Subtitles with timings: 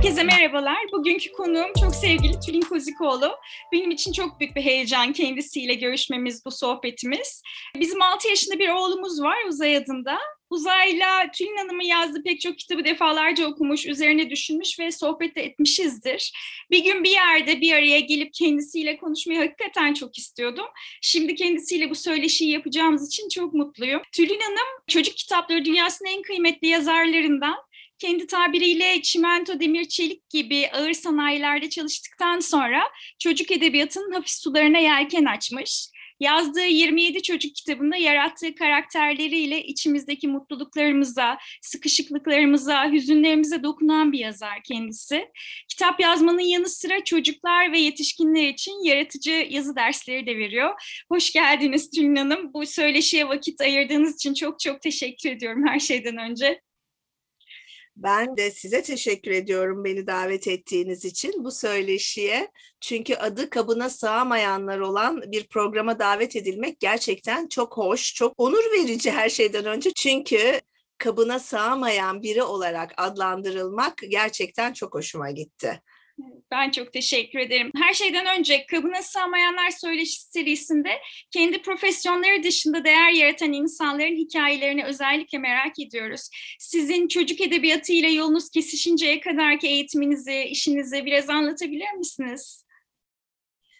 [0.00, 0.78] Herkese merhabalar.
[0.92, 3.36] Bugünkü konuğum çok sevgili Tülin Kozikoğlu.
[3.72, 7.42] Benim için çok büyük bir heyecan kendisiyle görüşmemiz, bu sohbetimiz.
[7.80, 10.18] Bizim 6 yaşında bir oğlumuz var Uzay adında.
[10.50, 16.32] Uzay'la Tülin Hanım'ın yazdığı pek çok kitabı defalarca okumuş, üzerine düşünmüş ve sohbet etmişizdir.
[16.70, 20.66] Bir gün bir yerde bir araya gelip kendisiyle konuşmayı hakikaten çok istiyordum.
[21.02, 24.02] Şimdi kendisiyle bu söyleşiyi yapacağımız için çok mutluyum.
[24.12, 27.56] Tülin Hanım çocuk kitapları dünyasının en kıymetli yazarlarından
[28.00, 32.82] kendi tabiriyle çimento, demir, çelik gibi ağır sanayilerde çalıştıktan sonra
[33.18, 35.90] çocuk edebiyatının hafif sularına yelken açmış.
[36.20, 45.28] Yazdığı 27 çocuk kitabında yarattığı karakterleriyle içimizdeki mutluluklarımıza, sıkışıklıklarımıza, hüzünlerimize dokunan bir yazar kendisi.
[45.68, 50.70] Kitap yazmanın yanı sıra çocuklar ve yetişkinler için yaratıcı yazı dersleri de veriyor.
[51.08, 52.54] Hoş geldiniz Tülin Hanım.
[52.54, 56.60] Bu söyleşiye vakit ayırdığınız için çok çok teşekkür ediyorum her şeyden önce.
[57.96, 62.50] Ben de size teşekkür ediyorum beni davet ettiğiniz için bu söyleşiye.
[62.80, 69.10] Çünkü adı kabına sığamayanlar olan bir programa davet edilmek gerçekten çok hoş, çok onur verici
[69.10, 69.92] her şeyden önce.
[69.92, 70.60] Çünkü
[70.98, 75.82] kabına sığamayan biri olarak adlandırılmak gerçekten çok hoşuma gitti.
[76.50, 77.70] Ben çok teşekkür ederim.
[77.76, 80.90] Her şeyden önce Kabına Sığmayanlar Söyleşi serisinde
[81.30, 86.28] kendi profesyonları dışında değer yaratan insanların hikayelerini özellikle merak ediyoruz.
[86.58, 92.64] Sizin çocuk edebiyatı ile yolunuz kesişinceye kadarki eğitiminizi, işinizi biraz anlatabilir misiniz?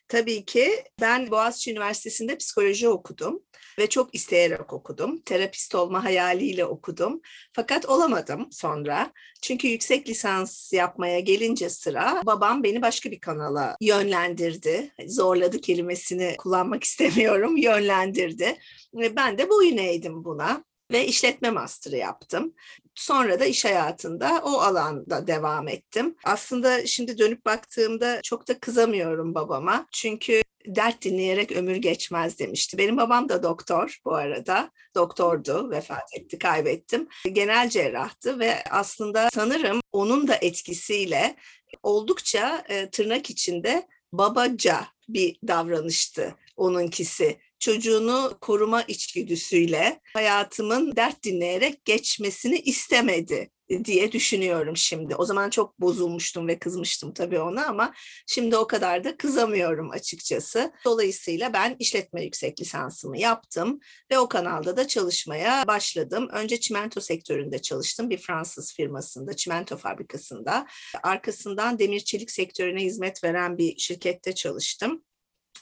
[0.08, 3.42] Tabii ki ben Boğaziçi Üniversitesi'nde psikoloji okudum
[3.80, 5.20] ve çok isteyerek okudum.
[5.20, 7.20] Terapist olma hayaliyle okudum.
[7.52, 9.12] Fakat olamadım sonra.
[9.42, 14.92] Çünkü yüksek lisans yapmaya gelince sıra babam beni başka bir kanala yönlendirdi.
[15.06, 18.58] Zorladı kelimesini kullanmak istemiyorum, yönlendirdi.
[18.94, 22.54] Ben de boyun eğdim buna ve işletme master'ı yaptım.
[22.94, 26.16] Sonra da iş hayatında o alanda devam ettim.
[26.24, 29.86] Aslında şimdi dönüp baktığımda çok da kızamıyorum babama.
[29.92, 32.78] Çünkü dert dinleyerek ömür geçmez demişti.
[32.78, 34.70] Benim babam da doktor bu arada.
[34.94, 37.08] Doktordu, vefat etti, kaybettim.
[37.32, 41.36] Genel cerrahtı ve aslında sanırım onun da etkisiyle
[41.82, 52.58] oldukça e, tırnak içinde babaca bir davranıştı onunkisi çocuğunu koruma içgüdüsüyle hayatımın dert dinleyerek geçmesini
[52.58, 53.50] istemedi
[53.84, 55.14] diye düşünüyorum şimdi.
[55.14, 57.94] O zaman çok bozulmuştum ve kızmıştım tabii ona ama
[58.26, 60.72] şimdi o kadar da kızamıyorum açıkçası.
[60.84, 66.28] Dolayısıyla ben işletme yüksek lisansımı yaptım ve o kanalda da çalışmaya başladım.
[66.32, 70.66] Önce çimento sektöründe çalıştım bir Fransız firmasında, çimento fabrikasında.
[71.02, 75.02] Arkasından demir çelik sektörüne hizmet veren bir şirkette çalıştım.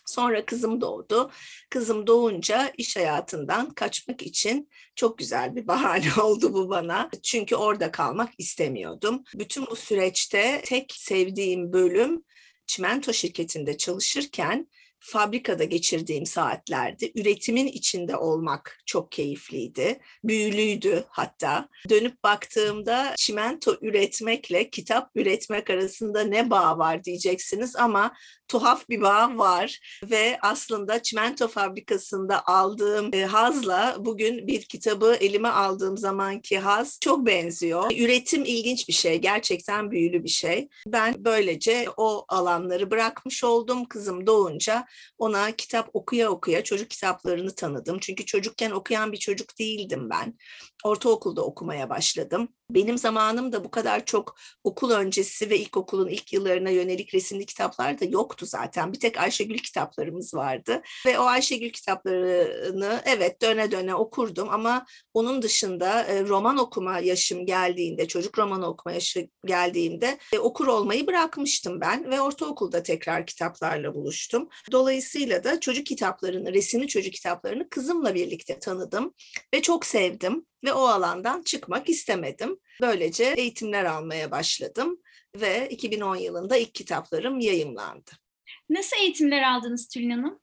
[0.09, 1.31] Sonra kızım doğdu.
[1.71, 7.11] Kızım doğunca iş hayatından kaçmak için çok güzel bir bahane oldu bu bana.
[7.23, 9.25] Çünkü orada kalmak istemiyordum.
[9.35, 12.25] Bütün bu süreçte tek sevdiğim bölüm
[12.67, 14.69] çimento şirketinde çalışırken
[15.01, 20.01] fabrikada geçirdiğim saatlerde üretimin içinde olmak çok keyifliydi.
[20.25, 21.69] Büyülüydü hatta.
[21.89, 28.13] Dönüp baktığımda çimento üretmekle kitap üretmek arasında ne bağ var diyeceksiniz ama
[28.49, 35.49] tuhaf bir bağ var ve aslında çimento fabrikasında aldığım e, hazla bugün bir kitabı elime
[35.49, 37.93] aldığım zamanki haz çok benziyor.
[37.99, 40.69] Üretim ilginç bir şey, gerçekten büyülü bir şey.
[40.87, 43.85] Ben böylece o alanları bırakmış oldum.
[43.85, 44.88] Kızım doğunca
[45.19, 47.99] ona kitap okuya okuya çocuk kitaplarını tanıdım.
[48.01, 50.39] Çünkü çocukken okuyan bir çocuk değildim ben.
[50.85, 52.49] Ortaokulda okumaya başladım.
[52.71, 58.01] Benim zamanım da bu kadar çok okul öncesi ve ilkokulun ilk yıllarına yönelik resimli kitaplar
[58.01, 58.93] da yoktu zaten.
[58.93, 60.83] Bir tek Ayşegül kitaplarımız vardı.
[61.07, 67.47] Ve o Ayşegül kitaplarını evet döne döne okurdum ama onun dışında e, roman okuma yaşım
[67.47, 73.95] geldiğinde, çocuk romanı okuma yaşı geldiğinde e, okur olmayı bırakmıştım ben ve ortaokulda tekrar kitaplarla
[73.95, 74.49] buluştum.
[74.73, 79.15] Dolayısıyla da çocuk kitaplarını, resimli çocuk kitaplarını kızımla birlikte tanıdım
[79.55, 82.59] ve çok sevdim ve o alandan çıkmak istemedim.
[82.81, 85.01] Böylece eğitimler almaya başladım
[85.37, 88.11] ve 2010 yılında ilk kitaplarım yayımlandı.
[88.71, 90.41] Nasıl eğitimler aldınız Tülin Hanım?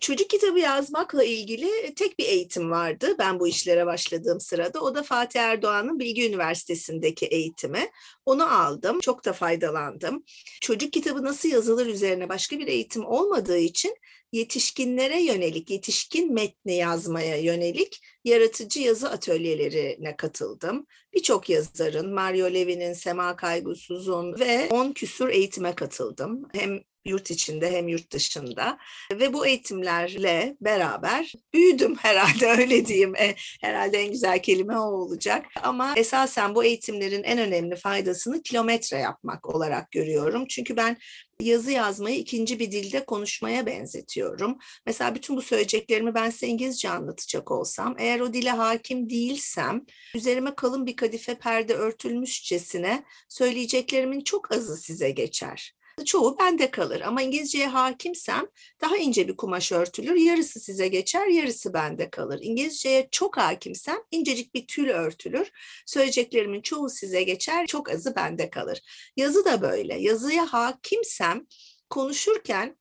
[0.00, 4.80] Çocuk kitabı yazmakla ilgili tek bir eğitim vardı ben bu işlere başladığım sırada.
[4.80, 7.90] O da Fatih Erdoğan'ın Bilgi Üniversitesi'ndeki eğitimi.
[8.26, 10.24] Onu aldım, çok da faydalandım.
[10.60, 13.96] Çocuk kitabı nasıl yazılır üzerine başka bir eğitim olmadığı için
[14.32, 20.86] yetişkinlere yönelik, yetişkin metni yazmaya yönelik yaratıcı yazı atölyelerine katıldım.
[21.14, 26.48] Birçok yazarın, Mario Levy'nin, Sema Kaygusuz'un ve 10 küsur eğitime katıldım.
[26.52, 28.78] Hem yurt içinde hem yurt dışında
[29.12, 33.16] ve bu eğitimlerle beraber büyüdüm herhalde öyle diyeyim.
[33.16, 35.46] E, herhalde en güzel kelime o olacak.
[35.62, 40.46] Ama esasen bu eğitimlerin en önemli faydasını kilometre yapmak olarak görüyorum.
[40.48, 40.96] Çünkü ben
[41.40, 44.58] yazı yazmayı ikinci bir dilde konuşmaya benzetiyorum.
[44.86, 49.84] Mesela bütün bu söyleyeceklerimi ben size İngilizce anlatacak olsam, eğer o dile hakim değilsem,
[50.14, 55.74] üzerime kalın bir kadife perde örtülmüşçesine söyleyeceklerimin çok azı size geçer.
[56.04, 58.46] Çoğu bende kalır ama İngilizceye hakimsem
[58.80, 62.38] daha ince bir kumaş örtülür, yarısı size geçer, yarısı bende kalır.
[62.42, 65.50] İngilizceye çok hakimsem incecik bir tül örtülür,
[65.86, 68.80] söyleyeceklerimin çoğu size geçer, çok azı bende kalır.
[69.16, 70.00] Yazı da böyle.
[70.00, 71.46] Yazıya hakimsem
[71.90, 72.76] konuşurken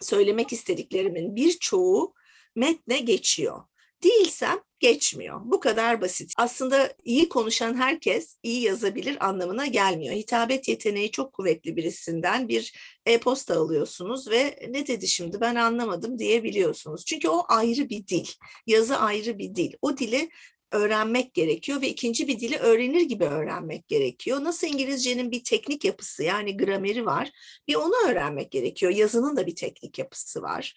[0.00, 2.14] söylemek istediklerimin birçoğu
[2.56, 3.62] metne geçiyor.
[4.04, 5.40] Değilsem geçmiyor.
[5.44, 6.32] Bu kadar basit.
[6.36, 10.14] Aslında iyi konuşan herkes iyi yazabilir anlamına gelmiyor.
[10.14, 12.74] Hitabet yeteneği çok kuvvetli birisinden bir
[13.06, 17.04] e-posta alıyorsunuz ve ne dedi şimdi ben anlamadım diyebiliyorsunuz.
[17.04, 18.26] Çünkü o ayrı bir dil.
[18.66, 19.72] Yazı ayrı bir dil.
[19.82, 20.30] O dili
[20.72, 24.44] öğrenmek gerekiyor ve ikinci bir dili öğrenir gibi öğrenmek gerekiyor.
[24.44, 27.30] Nasıl İngilizcenin bir teknik yapısı yani grameri var.
[27.68, 28.92] Bir onu öğrenmek gerekiyor.
[28.92, 30.74] Yazının da bir teknik yapısı var.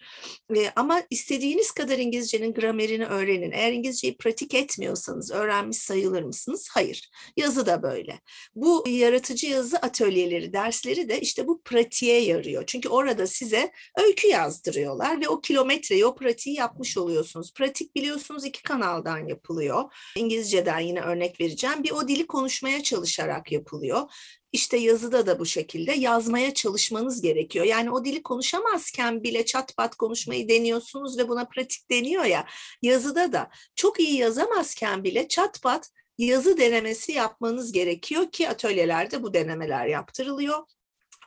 [0.56, 3.52] E, ama istediğiniz kadar İngilizcenin gramerini öğrenin.
[3.52, 6.68] Eğer İngilizceyi pratik etmiyorsanız öğrenmiş sayılır mısınız?
[6.72, 7.10] Hayır.
[7.36, 8.20] Yazı da böyle.
[8.54, 12.64] Bu yaratıcı yazı atölyeleri, dersleri de işte bu pratiğe yarıyor.
[12.66, 17.54] Çünkü orada size öykü yazdırıyorlar ve o kilometreyi, o pratiği yapmış oluyorsunuz.
[17.54, 19.81] Pratik biliyorsunuz iki kanaldan yapılıyor.
[20.16, 21.82] İngilizceden yine örnek vereceğim.
[21.82, 24.12] Bir o dili konuşmaya çalışarak yapılıyor.
[24.52, 27.64] İşte yazıda da bu şekilde yazmaya çalışmanız gerekiyor.
[27.64, 32.46] Yani o dili konuşamazken bile çat pat konuşmayı deniyorsunuz ve buna pratik deniyor ya.
[32.82, 39.34] Yazıda da çok iyi yazamazken bile çat pat yazı denemesi yapmanız gerekiyor ki atölyelerde bu
[39.34, 40.58] denemeler yaptırılıyor.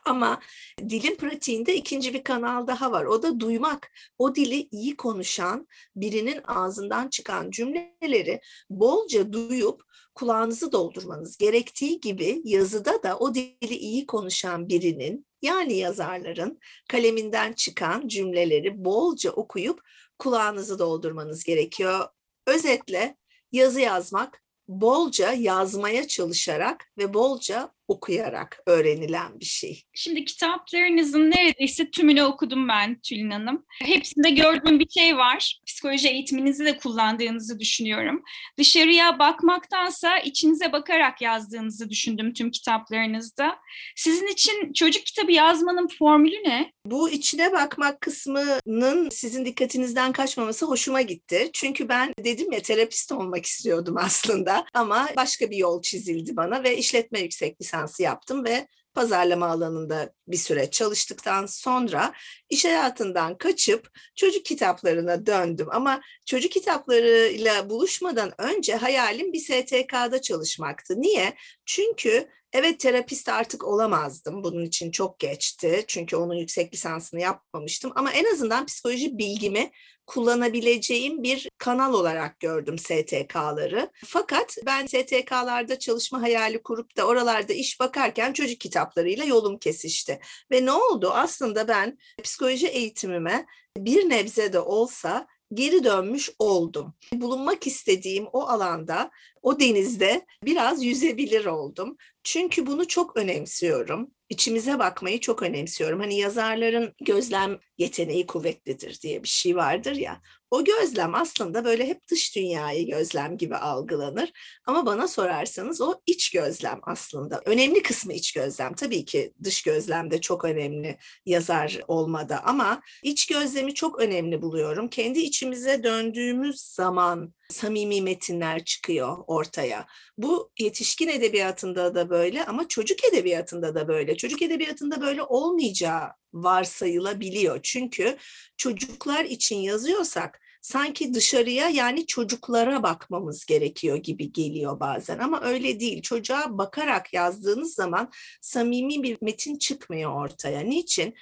[0.06, 0.40] Ama
[0.88, 3.04] dilin pratiğinde ikinci bir kanal daha var.
[3.04, 3.92] O da duymak.
[4.18, 9.82] O dili iyi konuşan birinin ağzından çıkan cümleleri bolca duyup
[10.14, 18.08] kulağınızı doldurmanız gerektiği gibi yazıda da o dili iyi konuşan birinin yani yazarların kaleminden çıkan
[18.08, 19.80] cümleleri bolca okuyup
[20.18, 22.08] kulağınızı doldurmanız gerekiyor.
[22.46, 23.16] Özetle
[23.52, 29.82] yazı yazmak bolca yazmaya çalışarak ve bolca okuyarak öğrenilen bir şey.
[29.94, 33.64] Şimdi kitaplarınızın neredeyse tümünü okudum ben Tülin Hanım.
[33.82, 35.60] Hepsinde gördüğüm bir şey var.
[35.66, 38.22] Psikoloji eğitiminizi de kullandığınızı düşünüyorum.
[38.58, 43.58] Dışarıya bakmaktansa içinize bakarak yazdığınızı düşündüm tüm kitaplarınızda.
[43.96, 46.72] Sizin için çocuk kitabı yazmanın formülü ne?
[46.84, 51.50] Bu içine bakmak kısmının sizin dikkatinizden kaçmaması hoşuma gitti.
[51.52, 56.76] Çünkü ben dedim ya terapist olmak istiyordum aslında ama başka bir yol çizildi bana ve
[56.76, 62.12] işletme yüksek lisans lisansı yaptım ve pazarlama alanında bir süre çalıştıktan sonra
[62.50, 65.68] iş hayatından kaçıp çocuk kitaplarına döndüm.
[65.70, 71.00] Ama çocuk kitaplarıyla buluşmadan önce hayalim bir STK'da çalışmaktı.
[71.00, 71.34] Niye?
[71.66, 74.44] Çünkü evet terapist artık olamazdım.
[74.44, 75.84] Bunun için çok geçti.
[75.86, 77.92] Çünkü onun yüksek lisansını yapmamıştım.
[77.94, 79.70] Ama en azından psikoloji bilgimi
[80.06, 83.90] kullanabileceğim bir kanal olarak gördüm STK'ları.
[84.04, 90.20] Fakat ben STK'larda çalışma hayali kurup da oralarda iş bakarken çocuk kitaplarıyla yolum kesişti.
[90.50, 91.10] Ve ne oldu?
[91.10, 96.94] Aslında ben psikoloji eğitimime bir nebze de olsa geri dönmüş oldum.
[97.12, 99.10] Bulunmak istediğim o alanda,
[99.42, 101.96] o denizde biraz yüzebilir oldum.
[102.24, 104.10] Çünkü bunu çok önemsiyorum.
[104.28, 106.00] İçimize bakmayı çok önemsiyorum.
[106.00, 110.22] Hani yazarların gözlem yeteneği kuvvetlidir diye bir şey vardır ya.
[110.50, 114.32] O gözlem aslında böyle hep dış dünyayı gözlem gibi algılanır.
[114.64, 117.42] Ama bana sorarsanız o iç gözlem aslında.
[117.44, 118.74] Önemli kısmı iç gözlem.
[118.74, 124.88] Tabii ki dış gözlem de çok önemli yazar olmada ama iç gözlemi çok önemli buluyorum.
[124.88, 129.86] Kendi içimize döndüğümüz zaman samimi metinler çıkıyor ortaya.
[130.18, 134.16] Bu yetişkin edebiyatında da böyle ama çocuk edebiyatında da böyle.
[134.16, 136.08] Çocuk edebiyatında böyle olmayacağı
[136.44, 137.60] varsayılabiliyor.
[137.62, 138.16] Çünkü
[138.56, 146.02] çocuklar için yazıyorsak sanki dışarıya yani çocuklara bakmamız gerekiyor gibi geliyor bazen ama öyle değil.
[146.02, 150.60] Çocuğa bakarak yazdığınız zaman samimi bir metin çıkmıyor ortaya.
[150.60, 151.14] Niçin?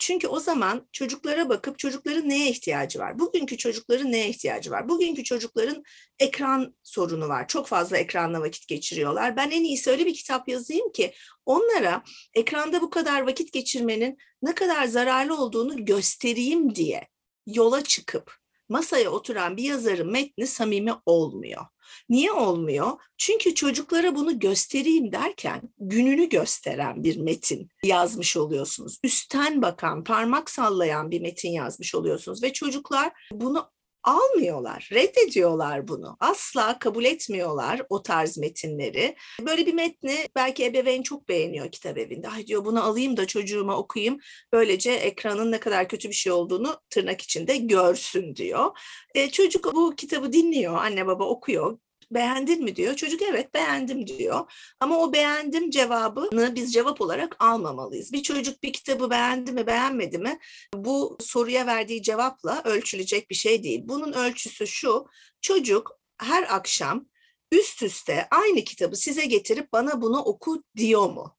[0.00, 3.18] Çünkü o zaman çocuklara bakıp çocukların neye ihtiyacı var?
[3.18, 4.88] Bugünkü çocukların neye ihtiyacı var?
[4.88, 5.84] Bugünkü çocukların
[6.18, 7.48] ekran sorunu var.
[7.48, 9.36] Çok fazla ekranla vakit geçiriyorlar.
[9.36, 11.12] Ben en iyisi öyle bir kitap yazayım ki
[11.46, 12.02] onlara
[12.34, 17.08] ekranda bu kadar vakit geçirmenin ne kadar zararlı olduğunu göstereyim diye
[17.46, 18.40] yola çıkıp
[18.70, 21.66] masaya oturan bir yazarın metni samimi olmuyor.
[22.08, 22.90] Niye olmuyor?
[23.18, 28.98] Çünkü çocuklara bunu göstereyim derken gününü gösteren bir metin yazmış oluyorsunuz.
[29.04, 33.70] Üstten bakan, parmak sallayan bir metin yazmış oluyorsunuz ve çocuklar bunu
[34.04, 36.16] almıyorlar, reddediyorlar bunu.
[36.20, 39.16] Asla kabul etmiyorlar o tarz metinleri.
[39.40, 42.28] Böyle bir metni belki ebeveyn çok beğeniyor kitap evinde.
[42.28, 44.18] Ay diyor bunu alayım da çocuğuma okuyayım.
[44.52, 48.78] Böylece ekranın ne kadar kötü bir şey olduğunu tırnak içinde görsün diyor.
[49.14, 51.78] E, çocuk bu kitabı dinliyor, anne baba okuyor
[52.10, 52.94] beğendin mi diyor.
[52.96, 54.52] Çocuk evet beğendim diyor.
[54.80, 58.12] Ama o beğendim cevabını biz cevap olarak almamalıyız.
[58.12, 60.38] Bir çocuk bir kitabı beğendi mi beğenmedi mi
[60.74, 63.80] bu soruya verdiği cevapla ölçülecek bir şey değil.
[63.84, 65.06] Bunun ölçüsü şu
[65.40, 67.06] çocuk her akşam
[67.52, 71.36] üst üste aynı kitabı size getirip bana bunu oku diyor mu?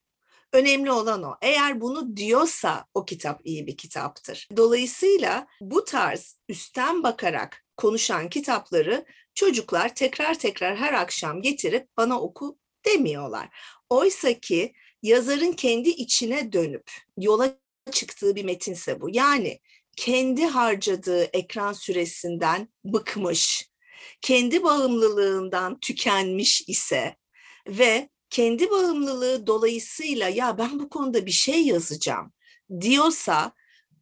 [0.54, 1.36] Önemli olan o.
[1.42, 4.48] Eğer bunu diyorsa o kitap iyi bir kitaptır.
[4.58, 12.58] Dolayısıyla bu tarz üstten bakarak konuşan kitapları çocuklar tekrar tekrar her akşam getirip bana oku
[12.86, 13.50] demiyorlar.
[13.90, 14.74] Oysa ki
[15.04, 17.58] yazarın kendi içine dönüp yola
[17.92, 19.10] çıktığı bir metinse bu.
[19.12, 19.60] Yani
[19.96, 23.70] kendi harcadığı ekran süresinden bıkmış,
[24.22, 27.16] kendi bağımlılığından tükenmiş ise
[27.68, 32.34] ve kendi bağımlılığı dolayısıyla ya ben bu konuda bir şey yazacağım
[32.82, 33.52] diyorsa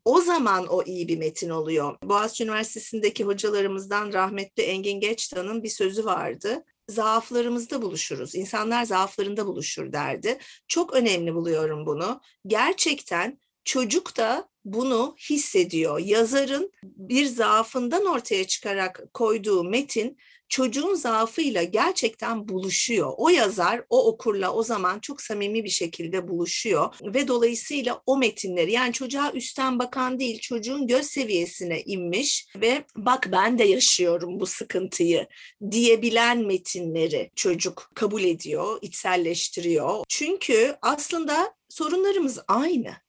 [0.10, 1.98] o zaman o iyi bir metin oluyor.
[2.04, 6.66] Boğaziçi Üniversitesi'ndeki hocalarımızdan rahmetli Engin Geçtan'ın bir sözü vardı.
[6.90, 8.36] Zaaflarımızda buluşuruz.
[8.36, 10.38] İnsanlar zaaflarında buluşur derdi.
[10.68, 12.22] Çok önemli buluyorum bunu.
[12.48, 16.00] Gerçekten çocuk da bunu hissediyor.
[16.00, 20.18] Yazarın bir zaafından ortaya çıkarak koyduğu metin
[20.50, 23.14] çocuğun zaafıyla gerçekten buluşuyor.
[23.18, 28.72] O yazar o okurla o zaman çok samimi bir şekilde buluşuyor ve dolayısıyla o metinleri
[28.72, 34.46] yani çocuğa üstten bakan değil çocuğun göz seviyesine inmiş ve bak ben de yaşıyorum bu
[34.46, 35.28] sıkıntıyı
[35.72, 40.04] diyebilen metinleri çocuk kabul ediyor, içselleştiriyor.
[40.08, 43.09] Çünkü aslında sorunlarımız aynı.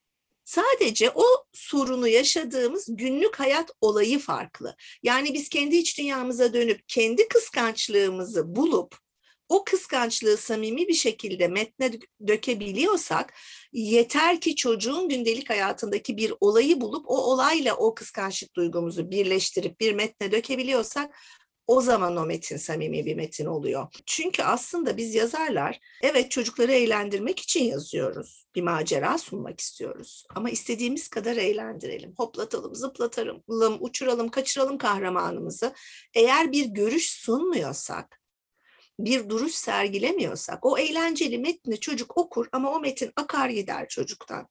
[0.50, 4.76] Sadece o sorunu yaşadığımız günlük hayat olayı farklı.
[5.02, 8.96] Yani biz kendi iç dünyamıza dönüp kendi kıskançlığımızı bulup
[9.48, 11.92] o kıskançlığı samimi bir şekilde metne
[12.26, 13.34] dökebiliyorsak
[13.72, 19.92] yeter ki çocuğun gündelik hayatındaki bir olayı bulup o olayla o kıskançlık duygumuzu birleştirip bir
[19.92, 21.14] metne dökebiliyorsak
[21.70, 23.86] o zaman o metin samimi bir metin oluyor.
[24.06, 28.46] Çünkü aslında biz yazarlar evet çocukları eğlendirmek için yazıyoruz.
[28.54, 30.24] Bir macera sunmak istiyoruz.
[30.34, 32.14] Ama istediğimiz kadar eğlendirelim.
[32.16, 33.42] Hoplatalım, zıplatalım,
[33.80, 35.74] uçuralım, kaçıralım kahramanımızı.
[36.14, 38.20] Eğer bir görüş sunmuyorsak,
[38.98, 44.48] bir duruş sergilemiyorsak o eğlenceli metni çocuk okur ama o metin akar gider çocuktan.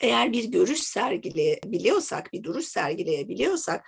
[0.00, 3.84] Eğer bir görüş sergileyebiliyorsak, bir duruş sergileyebiliyorsak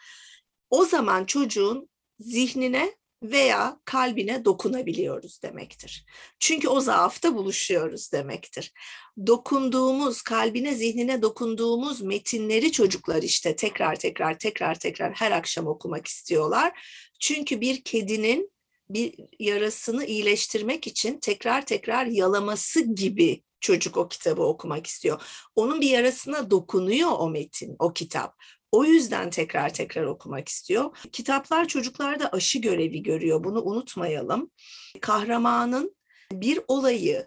[0.70, 1.91] o zaman çocuğun
[2.22, 6.04] zihnine veya kalbine dokunabiliyoruz demektir.
[6.40, 8.72] Çünkü o zaafta buluşuyoruz demektir.
[9.26, 16.80] Dokunduğumuz, kalbine, zihnine dokunduğumuz metinleri çocuklar işte tekrar tekrar tekrar tekrar her akşam okumak istiyorlar.
[17.20, 18.52] Çünkü bir kedinin
[18.90, 25.22] bir yarasını iyileştirmek için tekrar tekrar yalaması gibi çocuk o kitabı okumak istiyor.
[25.56, 28.34] Onun bir yarasına dokunuyor o metin, o kitap.
[28.72, 30.96] O yüzden tekrar tekrar okumak istiyor.
[31.12, 33.44] Kitaplar çocuklarda aşı görevi görüyor.
[33.44, 34.50] Bunu unutmayalım.
[35.00, 35.96] Kahramanın
[36.32, 37.26] bir olayı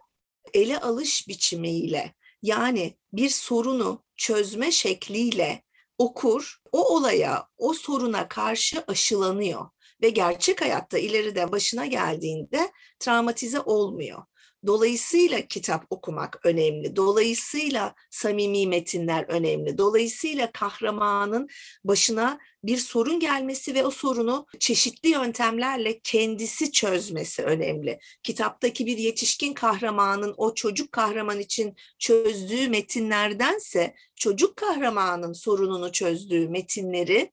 [0.54, 5.64] ele alış biçimiyle yani bir sorunu çözme şekliyle
[5.98, 9.70] okur, o olaya, o soruna karşı aşılanıyor
[10.02, 14.24] ve gerçek hayatta ileride başına geldiğinde travmatize olmuyor.
[14.68, 16.96] Dolayısıyla kitap okumak önemli.
[16.96, 19.78] Dolayısıyla samimi metinler önemli.
[19.78, 21.50] Dolayısıyla kahramanın
[21.84, 28.00] başına bir sorun gelmesi ve o sorunu çeşitli yöntemlerle kendisi çözmesi önemli.
[28.24, 37.32] Kitaptaki bir yetişkin kahramanın o çocuk kahraman için çözdüğü metinlerdense çocuk kahramanın sorununu çözdüğü metinleri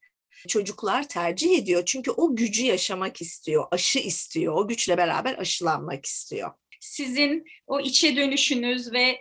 [0.49, 1.83] çocuklar tercih ediyor.
[1.87, 6.51] Çünkü o gücü yaşamak istiyor, aşı istiyor, o güçle beraber aşılanmak istiyor
[6.83, 9.21] sizin o içe dönüşünüz ve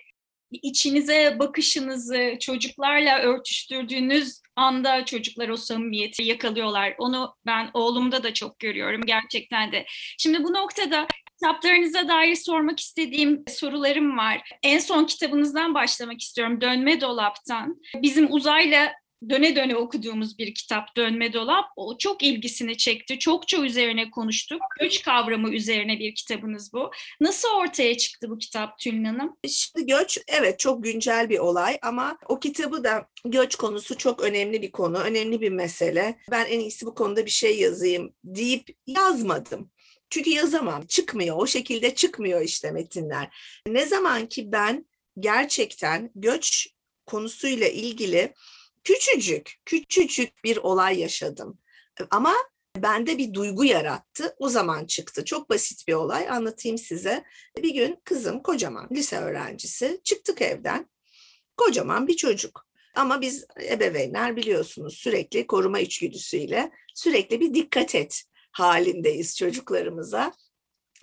[0.52, 6.96] içinize bakışınızı çocuklarla örtüştürdüğünüz anda çocuklar o samimiyeti yakalıyorlar.
[6.98, 9.86] Onu ben oğlumda da çok görüyorum gerçekten de.
[10.18, 14.42] Şimdi bu noktada kitaplarınıza dair sormak istediğim sorularım var.
[14.64, 16.62] En son kitabınızdan başlamak istiyorum.
[16.62, 17.82] Dönme Dolap'tan.
[17.96, 18.94] Bizim uzayla
[19.30, 21.66] döne döne okuduğumuz bir kitap Dönme Dolap.
[21.76, 23.20] O çok ilgisini çekti.
[23.20, 24.62] Çokça üzerine konuştuk.
[24.80, 26.92] Göç kavramı üzerine bir kitabınız bu.
[27.22, 29.38] Nasıl ortaya çıktı bu kitap Tülin Hanım?
[29.48, 34.62] Şimdi göç evet çok güncel bir olay ama o kitabı da göç konusu çok önemli
[34.62, 36.20] bir konu, önemli bir mesele.
[36.32, 39.72] Ben en iyisi bu konuda bir şey yazayım deyip yazmadım.
[40.10, 41.38] Çünkü yazamam, çıkmıyor.
[41.38, 43.36] O şekilde çıkmıyor işte metinler.
[43.68, 44.86] Ne zaman ki ben
[45.20, 46.68] gerçekten göç
[47.06, 48.34] konusuyla ilgili
[48.84, 51.60] küçücük, küçücük bir olay yaşadım.
[52.10, 52.34] Ama
[52.78, 54.36] bende bir duygu yarattı.
[54.40, 55.26] O zaman çıktı.
[55.26, 56.30] Çok basit bir olay.
[56.30, 57.24] Anlatayım size.
[57.58, 60.02] Bir gün kızım kocaman lise öğrencisi.
[60.04, 60.90] Çıktık evden.
[61.58, 62.68] Kocaman bir çocuk.
[62.96, 70.34] Ama biz ebeveynler biliyorsunuz sürekli koruma içgüdüsüyle sürekli bir dikkat et halindeyiz çocuklarımıza.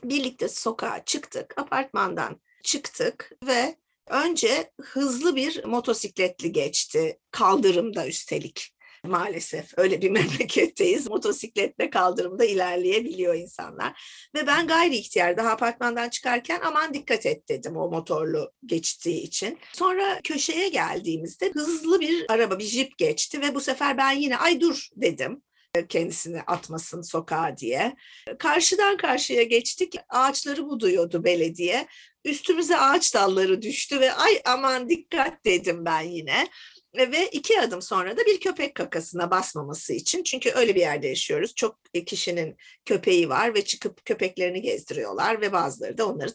[0.05, 3.77] Birlikte sokağa çıktık, apartmandan çıktık ve
[4.11, 8.79] önce hızlı bir motosikletli geçti kaldırımda üstelik.
[9.05, 11.11] Maalesef öyle bir memleketteyiz.
[11.11, 14.03] Motosikletle kaldırımda ilerleyebiliyor insanlar.
[14.35, 19.59] Ve ben gayri ihtiyar daha apartmandan çıkarken aman dikkat et dedim o motorlu geçtiği için.
[19.73, 24.61] Sonra köşeye geldiğimizde hızlı bir araba, bir jip geçti ve bu sefer ben yine ay
[24.61, 25.43] dur dedim
[25.89, 27.97] kendisini atmasın sokağa diye.
[28.39, 29.95] Karşıdan karşıya geçtik.
[30.09, 31.87] Ağaçları buduyordu belediye.
[32.29, 36.49] Üstümüze ağaç dalları düştü ve ay aman dikkat dedim ben yine.
[36.97, 40.23] Ve iki adım sonra da bir köpek kakasına basmaması için.
[40.23, 41.55] Çünkü öyle bir yerde yaşıyoruz.
[41.55, 46.35] Çok kişinin köpeği var ve çıkıp köpeklerini gezdiriyorlar ve bazıları da onları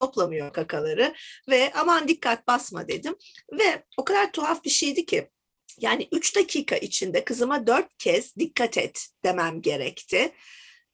[0.00, 1.14] toplamıyor kakaları.
[1.48, 3.16] Ve aman dikkat basma dedim.
[3.52, 5.30] Ve o kadar tuhaf bir şeydi ki
[5.78, 10.32] yani üç dakika içinde kızıma dört kez dikkat et demem gerekti.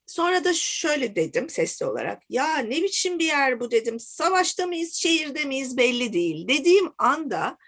[0.06, 2.22] Sonra da şöyle dedim sesli olarak.
[2.28, 4.00] Ya ne biçim bir yer bu dedim.
[4.00, 6.48] Savaşta mıyız, şehirde miyiz belli değil.
[6.48, 7.58] Dediğim anda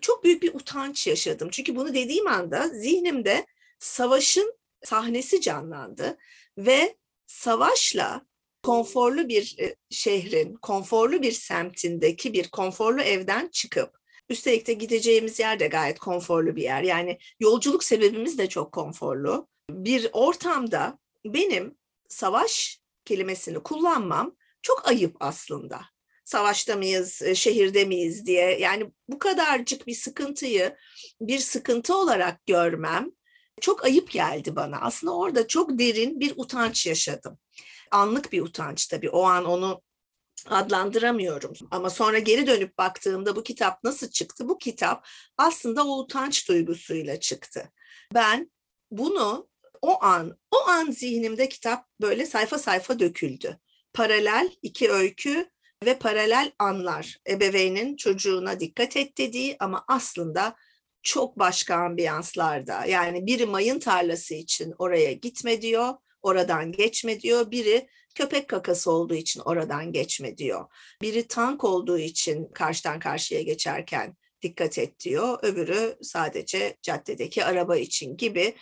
[0.00, 1.48] çok büyük bir utanç yaşadım.
[1.52, 3.46] Çünkü bunu dediğim anda zihnimde
[3.78, 6.18] savaşın sahnesi canlandı
[6.58, 6.96] ve
[7.26, 8.26] savaşla
[8.62, 13.98] konforlu bir e, şehrin, konforlu bir semtindeki bir konforlu evden çıkıp
[14.28, 16.82] üstelik de gideceğimiz yer de gayet konforlu bir yer.
[16.82, 19.48] Yani yolculuk sebebimiz de çok konforlu.
[19.70, 21.78] Bir ortamda benim
[22.08, 25.80] savaş kelimesini kullanmam çok ayıp aslında
[26.24, 28.58] savaşta mıyız, e, şehirde miyiz diye.
[28.58, 30.76] Yani bu kadarcık bir sıkıntıyı
[31.20, 33.10] bir sıkıntı olarak görmem
[33.60, 34.80] çok ayıp geldi bana.
[34.80, 37.38] Aslında orada çok derin bir utanç yaşadım.
[37.90, 39.10] Anlık bir utanç tabii.
[39.10, 39.82] O an onu
[40.46, 41.52] adlandıramıyorum.
[41.70, 44.48] Ama sonra geri dönüp baktığımda bu kitap nasıl çıktı?
[44.48, 47.72] Bu kitap aslında o utanç duygusuyla çıktı.
[48.14, 48.50] Ben
[48.90, 49.48] bunu
[49.84, 53.58] o an, o an zihnimde kitap böyle sayfa sayfa döküldü.
[53.92, 55.50] Paralel iki öykü
[55.84, 57.18] ve paralel anlar.
[57.28, 60.56] Ebeveynin çocuğuna dikkat et dediği ama aslında
[61.02, 62.84] çok başka ambiyanslarda.
[62.84, 67.50] Yani biri mayın tarlası için oraya gitme diyor, oradan geçme diyor.
[67.50, 70.66] Biri köpek kakası olduğu için oradan geçme diyor.
[71.02, 75.38] Biri tank olduğu için karşıdan karşıya geçerken dikkat et diyor.
[75.42, 78.54] Öbürü sadece caddedeki araba için gibi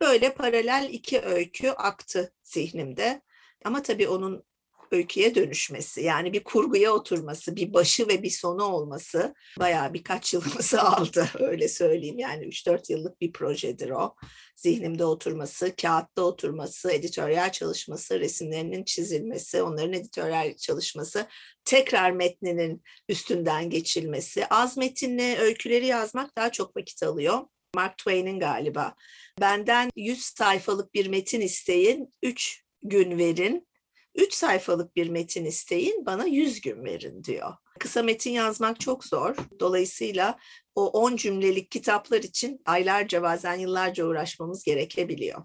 [0.00, 3.22] böyle paralel iki öykü aktı zihnimde.
[3.64, 4.44] Ama tabii onun
[4.92, 10.82] öyküye dönüşmesi yani bir kurguya oturması, bir başı ve bir sonu olması bayağı birkaç yılımızı
[10.82, 12.18] aldı öyle söyleyeyim.
[12.18, 14.14] Yani 3-4 yıllık bir projedir o.
[14.56, 21.26] Zihnimde oturması, kağıtta oturması, editoryal çalışması, resimlerinin çizilmesi, onların editoryal çalışması,
[21.64, 24.46] tekrar metninin üstünden geçilmesi.
[24.46, 27.40] Az metinli öyküleri yazmak daha çok vakit alıyor.
[27.74, 28.94] Mark Twain'in galiba.
[29.40, 33.68] Benden 100 sayfalık bir metin isteyin, 3 gün verin,
[34.14, 37.52] 3 sayfalık bir metin isteyin, bana 100 gün verin diyor.
[37.78, 39.36] Kısa metin yazmak çok zor.
[39.60, 40.38] Dolayısıyla
[40.74, 45.44] o 10 cümlelik kitaplar için aylarca bazen yıllarca uğraşmamız gerekebiliyor.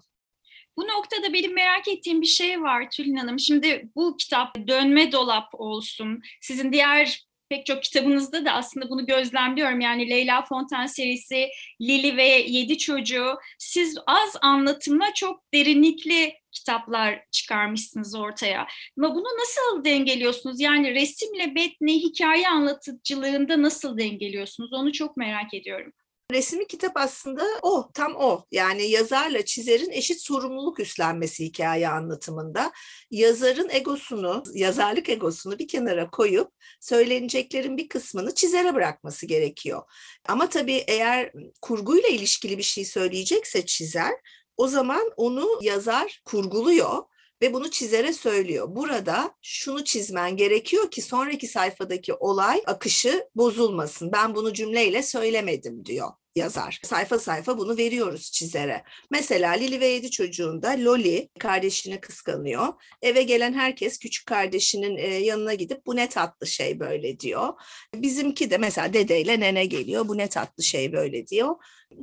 [0.76, 3.38] Bu noktada benim merak ettiğim bir şey var Tülin Hanım.
[3.38, 6.22] Şimdi bu kitap dönme dolap olsun.
[6.40, 9.80] Sizin diğer pek çok kitabınızda da aslında bunu gözlemliyorum.
[9.80, 11.48] Yani Leyla Fonten serisi,
[11.80, 13.38] Lili ve Yedi Çocuğu.
[13.58, 18.66] Siz az anlatımla çok derinlikli kitaplar çıkarmışsınız ortaya.
[18.98, 20.60] Ama bunu nasıl dengeliyorsunuz?
[20.60, 24.72] Yani resimle metni hikaye anlatıcılığında nasıl dengeliyorsunuz?
[24.72, 25.92] Onu çok merak ediyorum.
[26.32, 28.44] Resmi kitap aslında o, tam o.
[28.52, 32.72] Yani yazarla çizerin eşit sorumluluk üstlenmesi hikaye anlatımında.
[33.10, 39.82] Yazarın egosunu, yazarlık egosunu bir kenara koyup söyleneceklerin bir kısmını çizere bırakması gerekiyor.
[40.28, 44.12] Ama tabii eğer kurguyla ilişkili bir şey söyleyecekse çizer,
[44.56, 47.02] o zaman onu yazar kurguluyor
[47.42, 48.66] ve bunu çizere söylüyor.
[48.76, 54.12] Burada şunu çizmen gerekiyor ki sonraki sayfadaki olay akışı bozulmasın.
[54.12, 56.80] Ben bunu cümleyle söylemedim diyor yazar.
[56.84, 58.82] Sayfa sayfa bunu veriyoruz çizere.
[59.10, 62.68] Mesela Lili ve Yedi çocuğunda Loli kardeşini kıskanıyor.
[63.02, 67.52] Eve gelen herkes küçük kardeşinin e, yanına gidip bu ne tatlı şey böyle diyor.
[67.94, 70.08] Bizimki de mesela dedeyle nene geliyor.
[70.08, 71.56] Bu ne tatlı şey böyle diyor.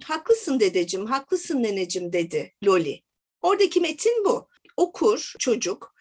[0.04, 3.02] Haklısın dedeciğim, haklısın nenecim dedi Loli.
[3.42, 4.53] Oradaki metin bu.
[4.78, 5.96] Okur çocuk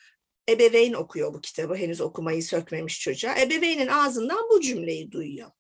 [0.48, 3.38] ebeveyn okuyor bu kitabı henüz okumayı sökmemiş çocuğa.
[3.40, 5.50] Ebeveynin ağzından bu cümleyi duyuyor.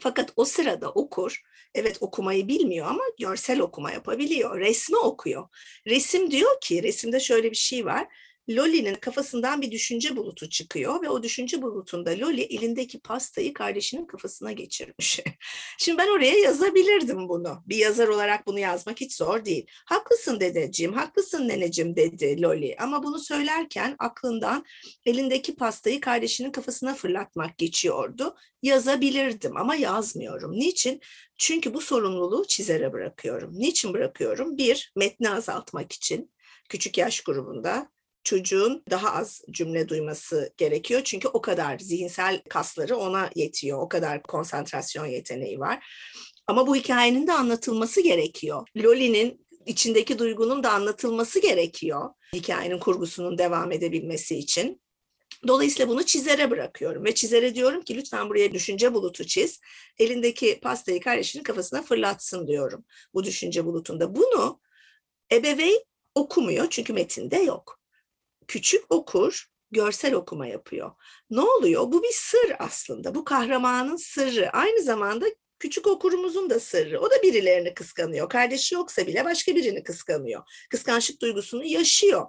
[0.00, 1.42] Fakat o sırada okur,
[1.74, 4.60] evet okumayı bilmiyor ama görsel okuma yapabiliyor.
[4.60, 5.48] Resmi okuyor.
[5.86, 8.06] Resim diyor ki, resimde şöyle bir şey var.
[8.50, 14.52] Loli'nin kafasından bir düşünce bulutu çıkıyor ve o düşünce bulutunda Loli elindeki pastayı kardeşinin kafasına
[14.52, 15.20] geçirmiş.
[15.78, 17.62] Şimdi ben oraya yazabilirdim bunu.
[17.66, 19.66] Bir yazar olarak bunu yazmak hiç zor değil.
[19.86, 22.76] Haklısın dedeciğim, haklısın neneciğim dedi Loli.
[22.80, 24.64] Ama bunu söylerken aklından
[25.06, 28.36] elindeki pastayı kardeşinin kafasına fırlatmak geçiyordu.
[28.62, 30.52] Yazabilirdim ama yazmıyorum.
[30.52, 31.00] Niçin?
[31.38, 33.50] Çünkü bu sorumluluğu çizere bırakıyorum.
[33.54, 34.58] Niçin bırakıyorum?
[34.58, 36.30] Bir, metni azaltmak için
[36.68, 37.95] küçük yaş grubunda
[38.26, 41.00] çocuğun daha az cümle duyması gerekiyor.
[41.04, 43.78] Çünkü o kadar zihinsel kasları ona yetiyor.
[43.78, 45.86] O kadar konsantrasyon yeteneği var.
[46.46, 48.68] Ama bu hikayenin de anlatılması gerekiyor.
[48.76, 52.10] Loli'nin içindeki duygunun da anlatılması gerekiyor.
[52.34, 54.82] Hikayenin kurgusunun devam edebilmesi için.
[55.46, 59.60] Dolayısıyla bunu çizere bırakıyorum ve çizere diyorum ki lütfen buraya düşünce bulutu çiz.
[59.98, 62.84] Elindeki pastayı kardeşinin kafasına fırlatsın diyorum
[63.14, 64.16] bu düşünce bulutunda.
[64.16, 64.60] Bunu
[65.32, 65.80] ebeveyn
[66.14, 67.85] okumuyor çünkü metinde yok
[68.48, 70.90] küçük okur görsel okuma yapıyor.
[71.30, 71.82] Ne oluyor?
[71.92, 73.14] Bu bir sır aslında.
[73.14, 74.50] Bu kahramanın sırrı.
[74.50, 75.26] Aynı zamanda
[75.58, 77.00] küçük okurumuzun da sırrı.
[77.00, 78.28] O da birilerini kıskanıyor.
[78.28, 80.42] Kardeşi yoksa bile başka birini kıskanıyor.
[80.70, 82.26] Kıskançlık duygusunu yaşıyor.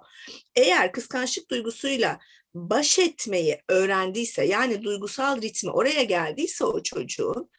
[0.56, 2.18] Eğer kıskançlık duygusuyla
[2.54, 7.50] baş etmeyi öğrendiyse yani duygusal ritmi oraya geldiyse o çocuğun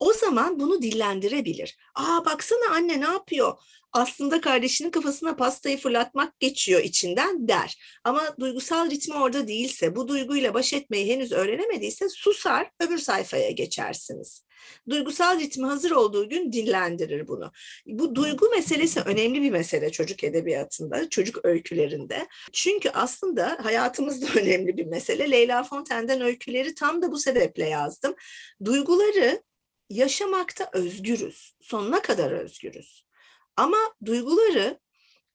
[0.00, 1.76] o zaman bunu dillendirebilir.
[1.94, 3.58] Aa baksana anne ne yapıyor?
[3.92, 8.00] Aslında kardeşinin kafasına pastayı fırlatmak geçiyor içinden der.
[8.04, 14.44] Ama duygusal ritmi orada değilse, bu duyguyla baş etmeyi henüz öğrenemediyse susar, öbür sayfaya geçersiniz.
[14.88, 17.52] Duygusal ritmi hazır olduğu gün dillendirir bunu.
[17.86, 22.28] Bu duygu meselesi önemli bir mesele çocuk edebiyatında, çocuk öykülerinde.
[22.52, 25.30] Çünkü aslında hayatımızda önemli bir mesele.
[25.30, 28.14] Leyla Fontaine'den öyküleri tam da bu sebeple yazdım.
[28.64, 29.42] Duyguları
[29.90, 31.54] yaşamakta özgürüz.
[31.60, 33.04] Sonuna kadar özgürüz.
[33.56, 34.80] Ama duyguları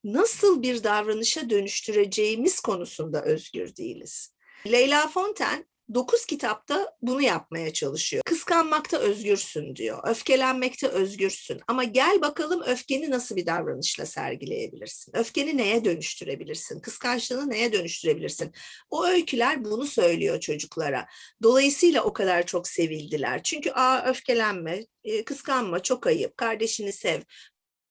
[0.04, 4.34] nasıl bir davranışa dönüştüreceğimiz konusunda özgür değiliz.
[4.66, 8.22] Leyla Fonten dokuz kitapta bunu yapmaya çalışıyor.
[8.26, 9.98] Kıskanmakta özgürsün diyor.
[10.04, 11.60] Öfkelenmekte özgürsün.
[11.68, 15.16] Ama gel bakalım öfkeni nasıl bir davranışla sergileyebilirsin?
[15.16, 16.80] Öfkeni neye dönüştürebilirsin?
[16.80, 18.52] Kıskançlığını neye dönüştürebilirsin?
[18.90, 21.06] O öyküler bunu söylüyor çocuklara.
[21.42, 23.42] Dolayısıyla o kadar çok sevildiler.
[23.42, 27.20] Çünkü aa öfkelenme, e, kıskanma çok ayıp, kardeşini sev.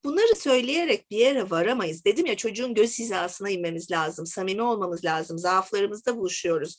[0.04, 2.06] Bunları söyleyerek bir yere varamayız.
[2.06, 6.78] Dedim ya çocuğun göz hizasına inmemiz lazım, samimi olmamız lazım, zaaflarımızda buluşuyoruz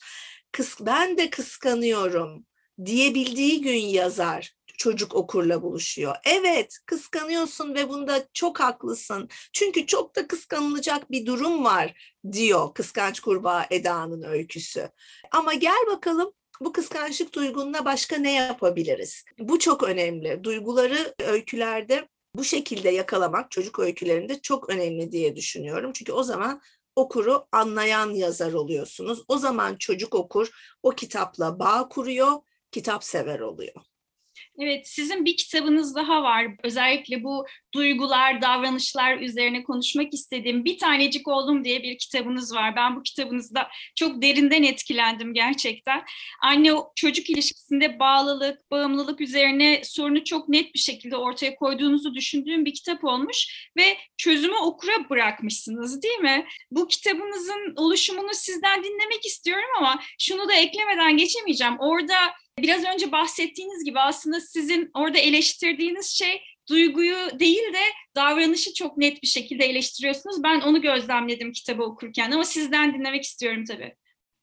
[0.55, 2.45] kıs ben de kıskanıyorum
[2.85, 6.15] diyebildiği gün yazar çocuk okurla buluşuyor.
[6.25, 9.29] Evet kıskanıyorsun ve bunda çok haklısın.
[9.53, 14.89] Çünkü çok da kıskanılacak bir durum var diyor kıskanç kurbağa Eda'nın öyküsü.
[15.31, 19.23] Ama gel bakalım bu kıskançlık duygununa başka ne yapabiliriz?
[19.39, 20.43] Bu çok önemli.
[20.43, 25.91] Duyguları öykülerde bu şekilde yakalamak çocuk öykülerinde çok önemli diye düşünüyorum.
[25.93, 26.61] Çünkü o zaman
[26.95, 29.23] okuru anlayan yazar oluyorsunuz.
[29.27, 30.49] O zaman çocuk okur,
[30.83, 32.31] o kitapla bağ kuruyor,
[32.71, 33.75] kitap sever oluyor.
[34.59, 36.47] Evet, sizin bir kitabınız daha var.
[36.63, 42.75] Özellikle bu duygular, davranışlar üzerine konuşmak istediğim Bir Tanecik Oldum diye bir kitabınız var.
[42.75, 46.03] Ben bu kitabınızda çok derinden etkilendim gerçekten.
[46.41, 52.73] Anne çocuk ilişkisinde bağlılık, bağımlılık üzerine sorunu çok net bir şekilde ortaya koyduğunuzu düşündüğüm bir
[52.73, 56.45] kitap olmuş ve çözümü okura bırakmışsınız değil mi?
[56.71, 61.75] Bu kitabınızın oluşumunu sizden dinlemek istiyorum ama şunu da eklemeden geçemeyeceğim.
[61.79, 62.15] Orada
[62.59, 67.83] Biraz önce bahsettiğiniz gibi aslında sizin orada eleştirdiğiniz şey duyguyu değil de
[68.15, 70.43] davranışı çok net bir şekilde eleştiriyorsunuz.
[70.43, 73.95] Ben onu gözlemledim kitabı okurken ama sizden dinlemek istiyorum tabii.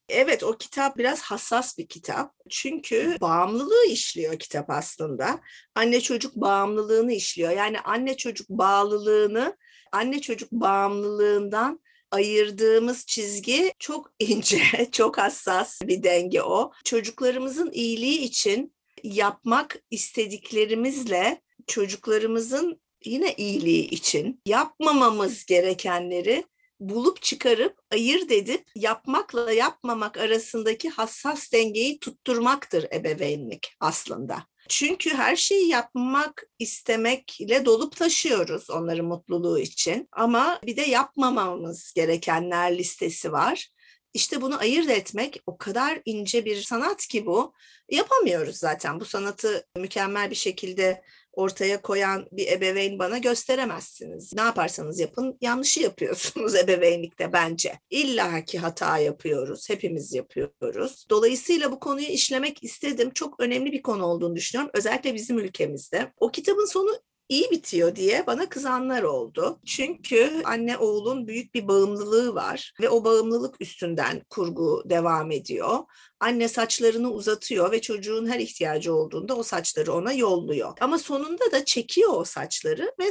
[0.08, 2.34] Evet o kitap biraz hassas bir kitap.
[2.50, 5.40] Çünkü bağımlılığı işliyor kitap aslında.
[5.74, 7.50] Anne çocuk bağımlılığını işliyor.
[7.52, 9.56] Yani anne çocuk bağlılığını
[9.92, 11.80] anne çocuk bağımlılığından
[12.12, 14.60] ayırdığımız çizgi çok ince,
[14.92, 16.72] çok hassas bir denge o.
[16.84, 26.44] Çocuklarımızın iyiliği için yapmak istediklerimizle çocuklarımızın yine iyiliği için yapmamamız gerekenleri
[26.80, 34.51] bulup çıkarıp ayırt edip yapmakla yapmamak arasındaki hassas dengeyi tutturmaktır ebeveynlik aslında.
[34.72, 40.08] Çünkü her şeyi yapmak istemekle dolup taşıyoruz onların mutluluğu için.
[40.12, 43.68] Ama bir de yapmamamız gerekenler listesi var.
[44.14, 47.54] İşte bunu ayırt etmek o kadar ince bir sanat ki bu.
[47.90, 49.00] Yapamıyoruz zaten.
[49.00, 51.02] Bu sanatı mükemmel bir şekilde
[51.32, 54.32] ortaya koyan bir ebeveyn bana gösteremezsiniz.
[54.34, 57.78] Ne yaparsanız yapın yanlışı yapıyorsunuz ebeveynlikte bence.
[57.90, 59.68] İlla ki hata yapıyoruz.
[59.68, 61.06] Hepimiz yapıyoruz.
[61.10, 63.10] Dolayısıyla bu konuyu işlemek istedim.
[63.14, 64.70] Çok önemli bir konu olduğunu düşünüyorum.
[64.74, 66.12] Özellikle bizim ülkemizde.
[66.16, 66.90] O kitabın sonu
[67.32, 69.60] iyi bitiyor diye bana kızanlar oldu.
[69.66, 75.78] Çünkü anne oğlun büyük bir bağımlılığı var ve o bağımlılık üstünden kurgu devam ediyor.
[76.20, 80.72] Anne saçlarını uzatıyor ve çocuğun her ihtiyacı olduğunda o saçları ona yolluyor.
[80.80, 83.10] Ama sonunda da çekiyor o saçları ve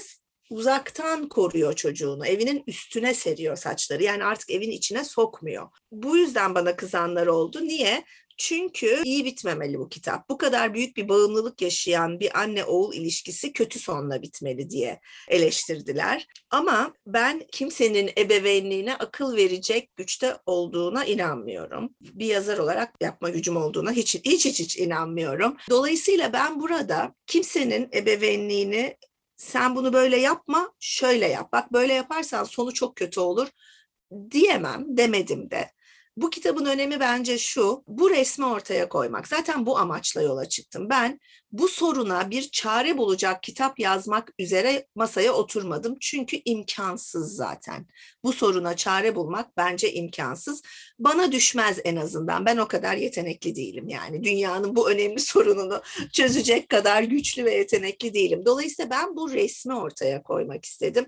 [0.50, 2.26] uzaktan koruyor çocuğunu.
[2.26, 4.04] Evinin üstüne seriyor saçları.
[4.04, 5.70] Yani artık evin içine sokmuyor.
[5.92, 7.62] Bu yüzden bana kızanlar oldu.
[7.62, 8.04] Niye?
[8.44, 10.30] Çünkü iyi bitmemeli bu kitap.
[10.30, 15.00] Bu kadar büyük bir bağımlılık yaşayan bir anne oğul ilişkisi kötü sonla bitmeli diye
[15.30, 16.28] eleştirdiler.
[16.50, 21.96] Ama ben kimsenin ebeveynliğine akıl verecek güçte olduğuna inanmıyorum.
[22.02, 25.58] Bir yazar olarak yapma gücüm olduğuna hiç hiç hiç, hiç inanmıyorum.
[25.70, 28.98] Dolayısıyla ben burada kimsenin ebeveynliğini
[29.36, 31.54] sen bunu böyle yapma, şöyle yap.
[31.54, 33.48] Bak böyle yaparsan sonu çok kötü olur
[34.32, 35.72] diyemem, demedim de.
[36.17, 39.28] Bu kitabın önemi bence şu, bu resmi ortaya koymak.
[39.28, 40.89] Zaten bu amaçla yola çıktım.
[40.89, 41.19] Ben
[41.52, 45.98] bu soruna bir çare bulacak kitap yazmak üzere masaya oturmadım.
[46.00, 47.88] Çünkü imkansız zaten.
[48.24, 50.62] Bu soruna çare bulmak bence imkansız.
[51.00, 52.46] Bana düşmez en azından.
[52.46, 54.24] Ben o kadar yetenekli değilim yani.
[54.24, 55.82] Dünyanın bu önemli sorununu
[56.14, 58.44] çözecek kadar güçlü ve yetenekli değilim.
[58.46, 61.06] Dolayısıyla ben bu resmi ortaya koymak istedim.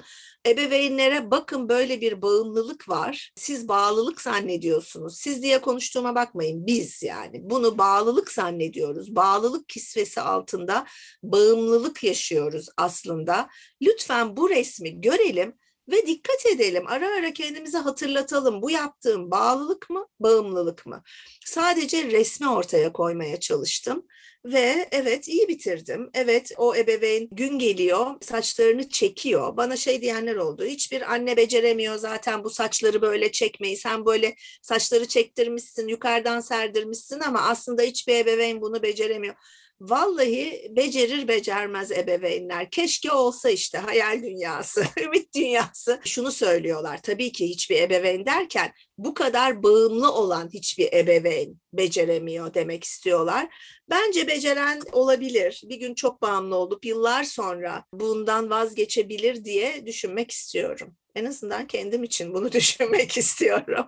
[0.48, 3.32] Ebeveynlere bakın böyle bir bağımlılık var.
[3.36, 5.18] Siz bağlılık zannediyorsunuz.
[5.18, 6.68] Siz diye konuştuğuma bakmayın.
[6.68, 9.16] Biz yani bunu bağlılık zannediyoruz.
[9.16, 10.86] Bağlılık kisvesi altında
[11.24, 13.50] bağımlılık yaşıyoruz aslında.
[13.82, 15.56] Lütfen bu resmi görelim
[15.92, 16.84] ve dikkat edelim.
[16.88, 18.62] Ara ara kendimize hatırlatalım.
[18.62, 21.04] Bu yaptığım bağlılık mı, bağımlılık mı?
[21.46, 24.06] Sadece resmi ortaya koymaya çalıştım.
[24.46, 26.10] Ve evet iyi bitirdim.
[26.14, 29.58] Evet o ebeveyn gün geliyor saçlarını çekiyor.
[29.58, 30.66] Bana şey diyenler oldu.
[30.66, 33.78] Hiçbir anne beceremiyor zaten bu saçları böyle çekmeyi.
[33.78, 39.36] Sen böyle saçları çektirmişsin, yukarıdan serdirmişsin ama aslında hiçbir ebeveyn bunu beceremiyor.
[39.84, 42.70] Vallahi becerir becermez ebeveynler.
[42.72, 46.00] Keşke olsa işte hayal dünyası, ümit dünyası.
[46.06, 52.84] Şunu söylüyorlar tabii ki hiçbir ebeveyn derken bu kadar bağımlı olan hiçbir ebeveyn beceremiyor demek
[52.84, 53.48] istiyorlar.
[53.90, 55.62] Bence beceren olabilir.
[55.66, 60.96] Bir gün çok bağımlı olup yıllar sonra bundan vazgeçebilir diye düşünmek istiyorum.
[61.16, 63.86] En azından kendim için bunu düşünmek istiyorum.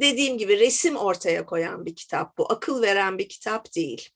[0.00, 2.52] Dediğim gibi resim ortaya koyan bir kitap bu.
[2.52, 4.10] Akıl veren bir kitap değil.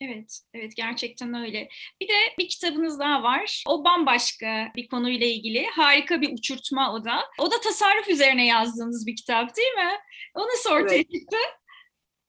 [0.00, 1.68] Evet, evet gerçekten öyle.
[2.00, 3.64] Bir de bir kitabınız daha var.
[3.68, 5.66] O bambaşka bir konuyla ilgili.
[5.66, 7.20] Harika bir uçurtma o da.
[7.38, 9.92] O da tasarruf üzerine yazdığınız bir kitap değil mi?
[10.34, 11.12] O nasıl ortaya evet.
[11.12, 11.36] çıktı?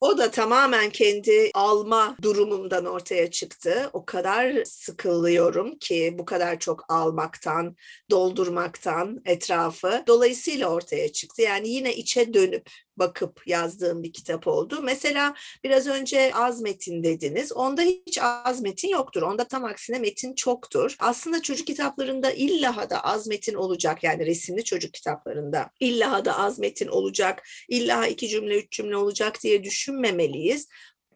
[0.02, 3.90] O da tamamen kendi alma durumumdan ortaya çıktı.
[3.94, 7.76] O kadar sıkılıyorum ki bu kadar çok almaktan,
[8.12, 10.04] doldurmaktan etrafı.
[10.08, 11.42] Dolayısıyla ortaya çıktı.
[11.42, 12.70] Yani yine içe dönüp
[13.00, 14.82] bakıp yazdığım bir kitap oldu.
[14.84, 15.34] Mesela
[15.64, 17.54] biraz önce az metin dediniz.
[17.54, 19.22] Onda hiç az metin yoktur.
[19.22, 20.96] Onda tam aksine metin çoktur.
[21.00, 24.04] Aslında çocuk kitaplarında illa da az metin olacak.
[24.04, 27.44] Yani resimli çocuk kitaplarında illa da az metin olacak.
[27.70, 30.68] İlla iki cümle, üç cümle olacak diye düşünmemeliyiz.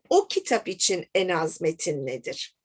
[0.10, 2.56] O kitap için en az metin nedir?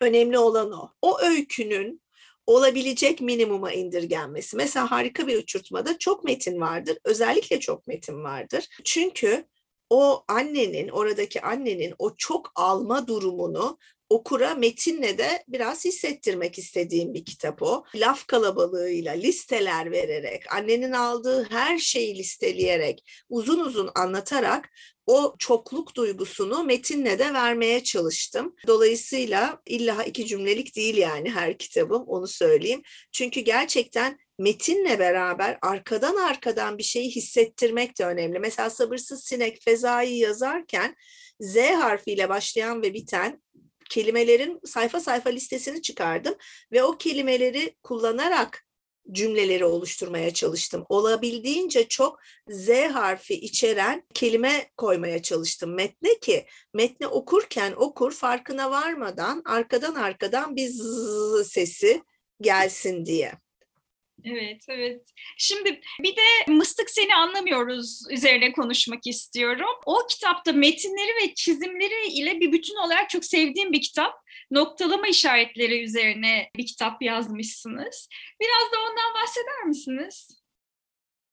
[0.00, 0.90] Önemli olan o.
[1.02, 2.01] O öykünün
[2.46, 4.56] olabilecek minimuma indirgenmesi.
[4.56, 6.98] Mesela harika bir uçurtmada çok metin vardır.
[7.04, 8.68] Özellikle çok metin vardır.
[8.84, 9.44] Çünkü
[9.90, 13.78] o annenin, oradaki annenin o çok alma durumunu
[14.12, 17.84] okura metinle de biraz hissettirmek istediğim bir kitap o.
[17.94, 24.68] Laf kalabalığıyla, listeler vererek, annenin aldığı her şeyi listeleyerek, uzun uzun anlatarak
[25.06, 28.54] o çokluk duygusunu metinle de vermeye çalıştım.
[28.66, 32.82] Dolayısıyla illa iki cümlelik değil yani her kitabım onu söyleyeyim.
[33.12, 38.38] Çünkü gerçekten metinle beraber arkadan arkadan bir şeyi hissettirmek de önemli.
[38.38, 40.96] Mesela Sabırsız Sinek Feza'yı yazarken
[41.40, 43.42] Z harfiyle başlayan ve biten
[43.92, 46.34] kelimelerin sayfa sayfa listesini çıkardım
[46.72, 48.66] ve o kelimeleri kullanarak
[49.10, 50.84] cümleleri oluşturmaya çalıştım.
[50.88, 59.42] Olabildiğince çok Z harfi içeren kelime koymaya çalıştım metne ki metni okurken okur farkına varmadan
[59.44, 62.02] arkadan arkadan bir zzz sesi
[62.40, 63.32] gelsin diye.
[64.24, 65.02] Evet, evet.
[65.38, 69.80] Şimdi bir de Mıstık Seni Anlamıyoruz üzerine konuşmak istiyorum.
[69.86, 74.14] O kitapta metinleri ve çizimleri ile bir bütün olarak çok sevdiğim bir kitap.
[74.50, 78.08] Noktalama işaretleri üzerine bir kitap yazmışsınız.
[78.40, 80.42] Biraz da ondan bahseder misiniz?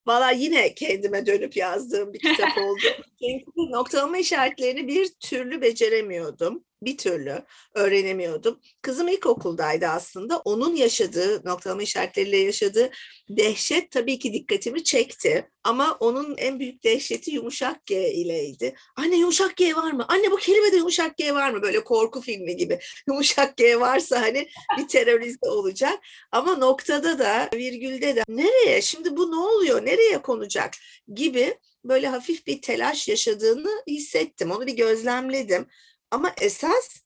[0.08, 2.82] Valla yine kendime dönüp yazdığım bir kitap oldu.
[3.24, 8.60] Çünkü noktalama işaretlerini bir türlü beceremiyordum bir türlü öğrenemiyordum.
[8.82, 10.40] Kızım ilkokuldaydı aslında.
[10.40, 12.90] Onun yaşadığı, noktalama işaretleriyle yaşadığı
[13.30, 15.50] dehşet tabii ki dikkatimi çekti.
[15.64, 18.76] Ama onun en büyük dehşeti yumuşak G ileydi.
[18.96, 20.06] Anne yumuşak G var mı?
[20.08, 21.62] Anne bu kelimede yumuşak G var mı?
[21.62, 22.80] Böyle korku filmi gibi.
[23.08, 26.00] Yumuşak G varsa hani bir terörize olacak.
[26.32, 28.82] Ama noktada da virgülde de nereye?
[28.82, 29.86] Şimdi bu ne oluyor?
[29.86, 30.74] Nereye konacak?
[31.14, 34.52] Gibi böyle hafif bir telaş yaşadığını hissettim.
[34.52, 35.66] Onu bir gözlemledim.
[36.12, 37.02] Ama esas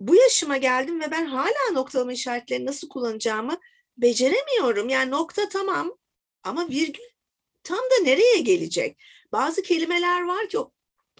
[0.00, 3.60] bu yaşıma geldim ve ben hala noktalama işaretlerini nasıl kullanacağımı
[3.96, 4.88] beceremiyorum.
[4.88, 5.98] Yani nokta tamam
[6.42, 7.04] ama virgül
[7.64, 8.98] tam da nereye gelecek?
[9.32, 10.72] Bazı kelimeler var ki o,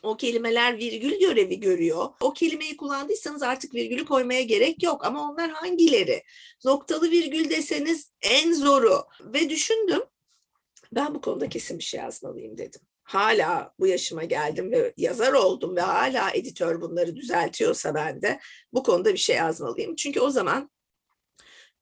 [0.02, 2.08] o kelimeler virgül görevi görüyor.
[2.20, 6.22] O kelimeyi kullandıysanız artık virgülü koymaya gerek yok ama onlar hangileri?
[6.64, 9.04] Noktalı virgül deseniz en zoru.
[9.20, 10.02] Ve düşündüm
[10.92, 15.76] ben bu konuda kesin bir şey yazmalıyım dedim hala bu yaşıma geldim ve yazar oldum
[15.76, 18.40] ve hala editör bunları düzeltiyorsa ben de
[18.72, 19.96] bu konuda bir şey yazmalıyım.
[19.96, 20.70] Çünkü o zaman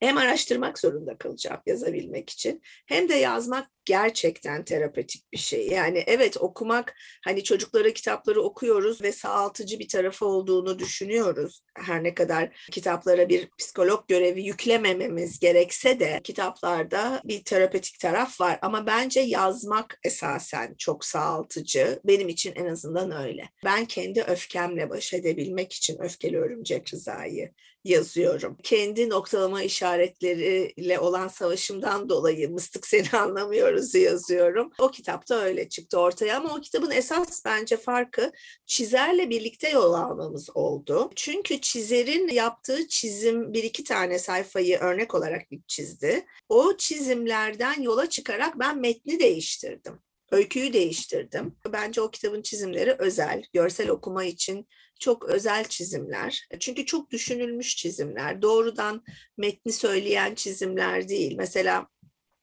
[0.03, 5.67] hem araştırmak zorunda kalacağım yazabilmek için hem de yazmak gerçekten terapötik bir şey.
[5.67, 11.61] Yani evet okumak hani çocuklara kitapları okuyoruz ve sağaltıcı bir tarafı olduğunu düşünüyoruz.
[11.77, 18.59] Her ne kadar kitaplara bir psikolog görevi yüklemememiz gerekse de kitaplarda bir terapötik taraf var
[18.61, 21.99] ama bence yazmak esasen çok sağaltıcı.
[22.05, 23.49] Benim için en azından öyle.
[23.65, 27.51] Ben kendi öfkemle baş edebilmek için öfkeli örümcek rızayı
[27.83, 28.57] yazıyorum.
[28.63, 34.71] Kendi noktalama işaretleriyle olan savaşımdan dolayı mıstık seni anlamıyoruz yazıyorum.
[34.79, 38.31] O kitapta öyle çıktı ortaya ama o kitabın esas bence farkı
[38.65, 41.09] çizerle birlikte yol almamız oldu.
[41.15, 46.25] Çünkü çizerin yaptığı çizim bir iki tane sayfayı örnek olarak çizdi.
[46.49, 49.99] O çizimlerden yola çıkarak ben metni değiştirdim
[50.33, 51.55] öyküyü değiştirdim.
[51.73, 54.67] Bence o kitabın çizimleri özel, görsel okuma için
[54.99, 56.47] çok özel çizimler.
[56.59, 58.41] Çünkü çok düşünülmüş çizimler.
[58.41, 59.03] Doğrudan
[59.37, 61.35] metni söyleyen çizimler değil.
[61.37, 61.87] Mesela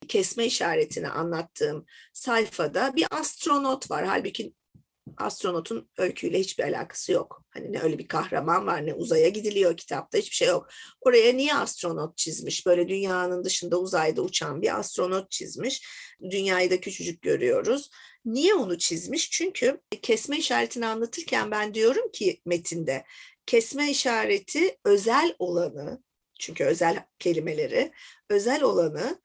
[0.09, 4.05] kesme işaretini anlattığım sayfada bir astronot var.
[4.07, 4.53] Halbuki
[5.17, 7.45] astronotun öyküyle hiçbir alakası yok.
[7.51, 10.69] Hani ne öyle bir kahraman var ne uzaya gidiliyor kitapta hiçbir şey yok.
[11.01, 12.67] Oraya niye astronot çizmiş?
[12.67, 15.83] Böyle dünyanın dışında uzayda uçan bir astronot çizmiş.
[16.31, 17.91] Dünyayı da küçücük görüyoruz.
[18.25, 19.31] Niye onu çizmiş?
[19.31, 23.05] Çünkü kesme işaretini anlatırken ben diyorum ki metinde
[23.47, 26.03] kesme işareti özel olanı
[26.41, 27.93] çünkü özel kelimeleri
[28.31, 29.21] özel olanı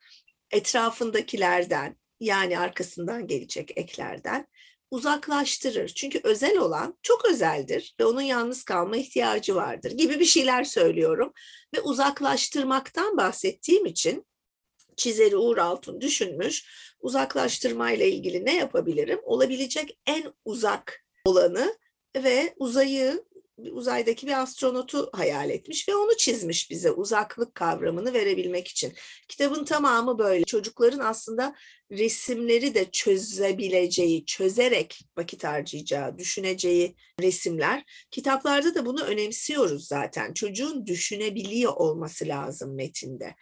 [0.51, 4.47] etrafındakilerden yani arkasından gelecek eklerden
[4.91, 5.89] uzaklaştırır.
[5.89, 11.33] Çünkü özel olan çok özeldir ve onun yalnız kalma ihtiyacı vardır gibi bir şeyler söylüyorum.
[11.75, 14.25] Ve uzaklaştırmaktan bahsettiğim için
[14.95, 16.65] çizeri Uğur Altun düşünmüş.
[16.99, 19.19] Uzaklaştırmayla ilgili ne yapabilirim?
[19.23, 21.77] Olabilecek en uzak olanı
[22.15, 23.23] ve uzayı
[23.57, 28.93] uzaydaki bir astronotu hayal etmiş ve onu çizmiş bize uzaklık kavramını verebilmek için.
[29.27, 30.43] Kitabın tamamı böyle.
[30.43, 31.55] Çocukların aslında
[31.91, 37.83] resimleri de çözebileceği, çözerek vakit harcayacağı, düşüneceği resimler.
[38.11, 40.33] Kitaplarda da bunu önemsiyoruz zaten.
[40.33, 43.35] Çocuğun düşünebiliyor olması lazım metinde.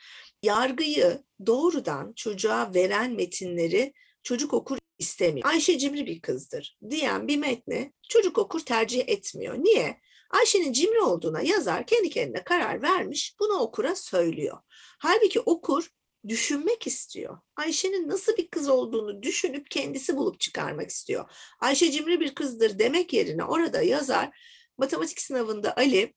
[0.43, 5.49] Yargıyı doğrudan çocuğa veren metinleri çocuk okur istemiyor.
[5.49, 9.55] Ayşe cimri bir kızdır diyen bir metni çocuk okur tercih etmiyor.
[9.57, 10.01] Niye?
[10.29, 14.57] Ayşe'nin cimri olduğuna yazar kendi kendine karar vermiş bunu okura söylüyor.
[14.99, 15.89] Halbuki okur
[16.27, 17.37] düşünmek istiyor.
[17.55, 21.29] Ayşe'nin nasıl bir kız olduğunu düşünüp kendisi bulup çıkarmak istiyor.
[21.59, 24.29] Ayşe cimri bir kızdır demek yerine orada yazar
[24.77, 26.13] matematik sınavında Ali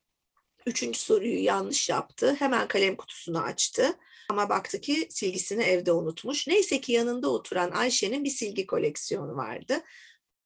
[0.66, 2.36] üçüncü soruyu yanlış yaptı.
[2.38, 3.98] Hemen kalem kutusunu açtı.
[4.30, 6.46] Ama baktı ki silgisini evde unutmuş.
[6.46, 9.82] Neyse ki yanında oturan Ayşe'nin bir silgi koleksiyonu vardı.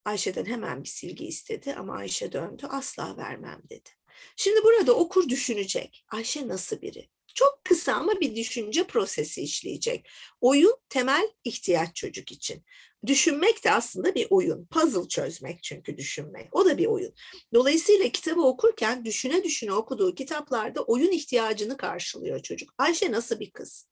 [0.04, 3.88] Ayşe'den hemen bir silgi istedi ama Ayşe döndü asla vermem dedi.
[4.36, 6.04] Şimdi burada okur düşünecek.
[6.08, 7.08] Ayşe nasıl biri?
[7.34, 10.08] Çok kısa ama bir düşünce prosesi işleyecek.
[10.40, 12.64] Oyun temel ihtiyaç çocuk için.
[13.06, 14.66] Düşünmek de aslında bir oyun.
[14.66, 16.56] Puzzle çözmek çünkü düşünmek.
[16.56, 17.14] O da bir oyun.
[17.54, 22.74] Dolayısıyla kitabı okurken düşüne düşüne okuduğu kitaplarda oyun ihtiyacını karşılıyor çocuk.
[22.78, 23.88] Ayşe nasıl bir kız?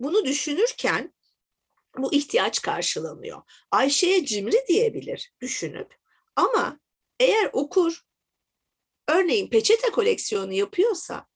[0.00, 1.14] Bunu düşünürken
[1.98, 3.42] bu ihtiyaç karşılanıyor.
[3.70, 5.94] Ayşe'ye cimri diyebilir düşünüp
[6.36, 6.80] ama
[7.20, 8.04] eğer okur
[9.08, 11.26] örneğin peçete koleksiyonu yapıyorsa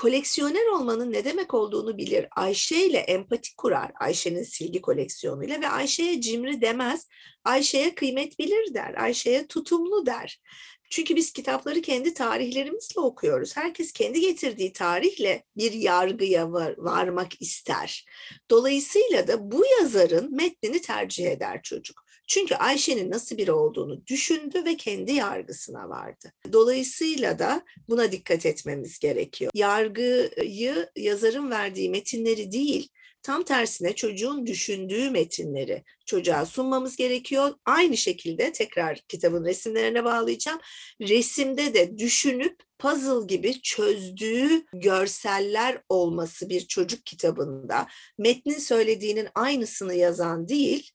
[0.00, 2.26] koleksiyoner olmanın ne demek olduğunu bilir.
[2.36, 3.92] Ayşe ile empati kurar.
[4.00, 7.08] Ayşe'nin silgi koleksiyonuyla ve Ayşe'ye cimri demez.
[7.44, 8.94] Ayşe'ye kıymet bilir der.
[8.94, 10.40] Ayşe'ye tutumlu der.
[10.90, 13.56] Çünkü biz kitapları kendi tarihlerimizle okuyoruz.
[13.56, 18.06] Herkes kendi getirdiği tarihle bir yargıya var, varmak ister.
[18.50, 22.09] Dolayısıyla da bu yazarın metnini tercih eder çocuk.
[22.30, 26.32] Çünkü Ayşe'nin nasıl biri olduğunu düşündü ve kendi yargısına vardı.
[26.52, 29.50] Dolayısıyla da buna dikkat etmemiz gerekiyor.
[29.54, 32.88] Yargıyı yazarın verdiği metinleri değil,
[33.22, 37.54] tam tersine çocuğun düşündüğü metinleri çocuğa sunmamız gerekiyor.
[37.64, 40.60] Aynı şekilde tekrar kitabın resimlerine bağlayacağım.
[41.00, 47.86] Resimde de düşünüp puzzle gibi çözdüğü görseller olması bir çocuk kitabında
[48.18, 50.90] metnin söylediğinin aynısını yazan değil,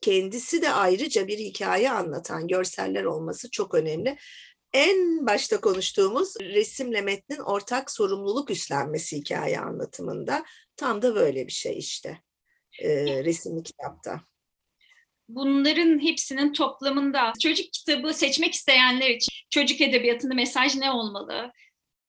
[0.00, 4.16] kendisi de ayrıca bir hikaye anlatan görseller olması çok önemli.
[4.72, 10.44] En başta konuştuğumuz resimle metnin ortak sorumluluk üstlenmesi hikaye anlatımında
[10.76, 12.18] tam da böyle bir şey işte
[12.82, 14.20] e, resimli kitapta.
[15.28, 21.52] Bunların hepsinin toplamında çocuk kitabı seçmek isteyenler için çocuk edebiyatında mesaj ne olmalı?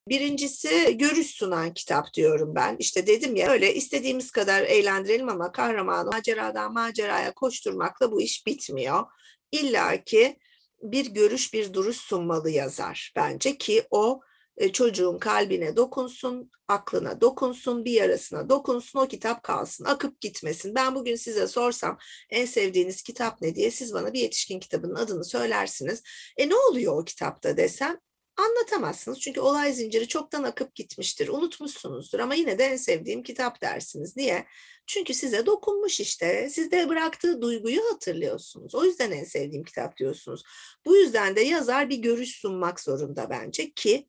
[0.09, 2.75] Birincisi görüş sunan kitap diyorum ben.
[2.79, 9.03] İşte dedim ya öyle istediğimiz kadar eğlendirelim ama kahramanı maceradan maceraya koşturmakla bu iş bitmiyor.
[9.51, 10.37] İlla ki
[10.81, 14.21] bir görüş, bir duruş sunmalı yazar bence ki o
[14.57, 20.75] e, çocuğun kalbine dokunsun, aklına dokunsun, bir yarasına dokunsun, o kitap kalsın, akıp gitmesin.
[20.75, 21.97] Ben bugün size sorsam
[22.29, 26.03] en sevdiğiniz kitap ne diye siz bana bir yetişkin kitabının adını söylersiniz.
[26.37, 27.99] E ne oluyor o kitapta desem
[28.37, 29.19] anlatamazsınız.
[29.19, 34.17] Çünkü olay zinciri çoktan akıp gitmiştir, unutmuşsunuzdur ama yine de en sevdiğim kitap dersiniz.
[34.17, 34.45] Niye?
[34.87, 36.49] Çünkü size dokunmuş işte.
[36.49, 38.75] Sizde bıraktığı duyguyu hatırlıyorsunuz.
[38.75, 40.43] O yüzden en sevdiğim kitap diyorsunuz.
[40.85, 44.07] Bu yüzden de yazar bir görüş sunmak zorunda bence ki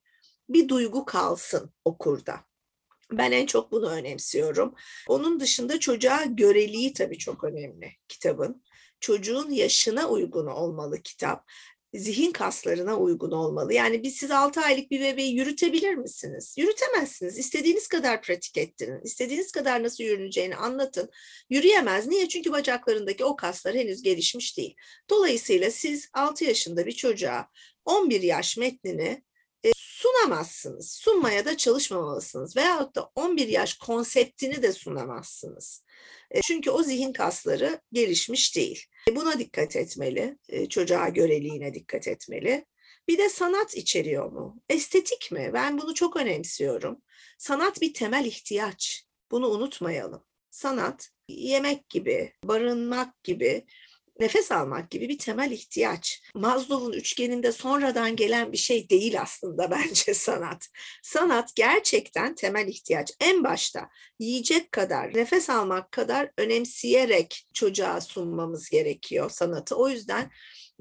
[0.49, 2.41] bir duygu kalsın okurda.
[3.13, 4.75] Ben en çok bunu önemsiyorum.
[5.09, 8.63] Onun dışında çocuğa göreliği tabii çok önemli kitabın.
[9.01, 11.51] Çocuğun yaşına uygun olmalı kitap
[11.95, 13.75] zihin kaslarına uygun olmalı.
[13.75, 16.55] Yani biz siz 6 aylık bir bebeği yürütebilir misiniz?
[16.59, 17.39] Yürütemezsiniz.
[17.39, 19.01] İstediğiniz kadar pratik ettirin.
[19.05, 21.11] İstediğiniz kadar nasıl yürüneceğini anlatın.
[21.51, 22.07] Yürüyemez.
[22.07, 22.29] Niye?
[22.29, 24.75] Çünkü bacaklarındaki o kaslar henüz gelişmiş değil.
[25.11, 27.49] Dolayısıyla siz 6 yaşında bir çocuğa
[27.85, 29.23] 11 yaş metnini
[29.99, 30.93] sunamazsınız.
[30.93, 32.57] Sunmaya da çalışmamalısınız.
[32.57, 35.85] Veyahut da 11 yaş konseptini de sunamazsınız.
[36.31, 38.85] E, çünkü o zihin kasları gelişmiş değil.
[39.09, 42.67] E, buna dikkat etmeli, e, çocuğa göreliğine dikkat etmeli.
[43.09, 44.63] Bir de sanat içeriyor mu?
[44.69, 45.51] Estetik mi?
[45.55, 47.03] Ben bunu çok önemsiyorum.
[47.39, 49.05] Sanat bir temel ihtiyaç.
[49.31, 50.25] Bunu unutmayalım.
[50.51, 53.67] Sanat yemek gibi, barınmak gibi
[54.19, 56.23] nefes almak gibi bir temel ihtiyaç.
[56.35, 60.69] Maslow'un üçgeninde sonradan gelen bir şey değil aslında bence sanat.
[61.03, 63.13] Sanat gerçekten temel ihtiyaç.
[63.21, 63.89] En başta
[64.19, 69.77] yiyecek kadar, nefes almak kadar önemseyerek çocuğa sunmamız gerekiyor sanatı.
[69.77, 70.31] O yüzden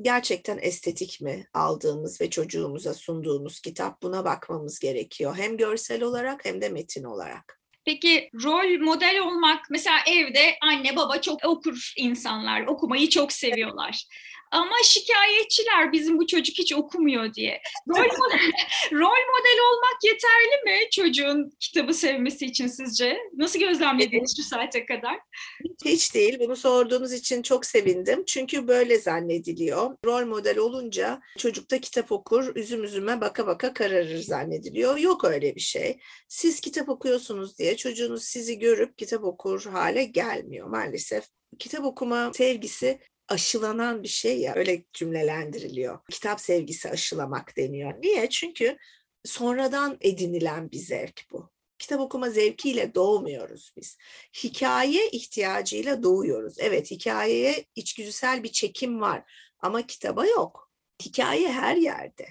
[0.02, 5.36] gerçekten estetik mi aldığımız ve çocuğumuza sunduğumuz kitap buna bakmamız gerekiyor.
[5.38, 7.67] Hem görsel olarak hem de metin olarak.
[7.88, 14.04] Peki rol model olmak mesela evde anne baba çok okur insanlar, okumayı çok seviyorlar.
[14.52, 17.62] Ama şikayetçiler bizim bu çocuk hiç okumuyor diye.
[17.90, 18.52] Rol model,
[18.92, 23.18] rol model olmak yeterli mi çocuğun kitabı sevmesi için sizce?
[23.38, 25.20] Nasıl gözlemlediniz şu saate kadar?
[25.86, 26.40] Hiç değil.
[26.40, 28.24] Bunu sorduğunuz için çok sevindim.
[28.26, 29.96] Çünkü böyle zannediliyor.
[30.06, 34.98] Rol model olunca çocukta kitap okur, üzüm üzüme baka baka kararır zannediliyor.
[34.98, 36.00] Yok öyle bir şey.
[36.28, 41.26] Siz kitap okuyorsunuz diye çocuğunuz sizi görüp kitap okur hale gelmiyor maalesef.
[41.60, 46.00] Kitap okuma sevgisi aşılanan bir şey ya öyle cümlelendiriliyor.
[46.10, 47.94] Kitap sevgisi aşılamak deniyor.
[48.02, 48.30] Niye?
[48.30, 48.78] Çünkü
[49.26, 51.52] sonradan edinilen bir zevk bu.
[51.80, 53.98] Kitap okuma zevkiyle doğmuyoruz biz.
[54.44, 56.56] Hikaye ihtiyacıyla doğuyoruz.
[56.60, 60.72] Evet hikayeye içgüdüsel bir çekim var ama kitaba yok.
[61.06, 62.28] Hikaye her yerde.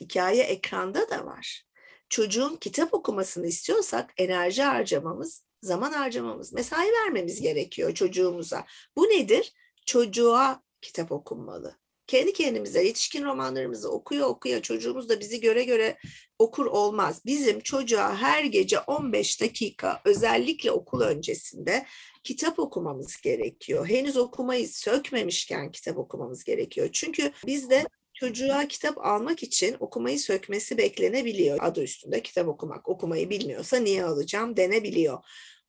[0.00, 1.64] Hikaye ekranda da var.
[2.08, 8.66] Çocuğun kitap okumasını istiyorsak enerji harcamamız, zaman harcamamız, mesai vermemiz gerekiyor çocuğumuza.
[8.96, 9.52] Bu nedir?
[9.84, 11.76] Çocuğa kitap okunmalı.
[12.06, 15.98] Kendi kendimize yetişkin romanlarımızı okuya okuya çocuğumuz da bizi göre göre
[16.38, 17.20] okur olmaz.
[17.26, 21.86] Bizim çocuğa her gece 15 dakika özellikle okul öncesinde
[22.24, 23.88] kitap okumamız gerekiyor.
[23.88, 26.88] Henüz okumayı sökmemişken kitap okumamız gerekiyor.
[26.92, 31.58] Çünkü bizde çocuğa kitap almak için okumayı sökmesi beklenebiliyor.
[31.62, 32.88] Adı üstünde kitap okumak.
[32.88, 35.18] Okumayı bilmiyorsa niye alacağım denebiliyor.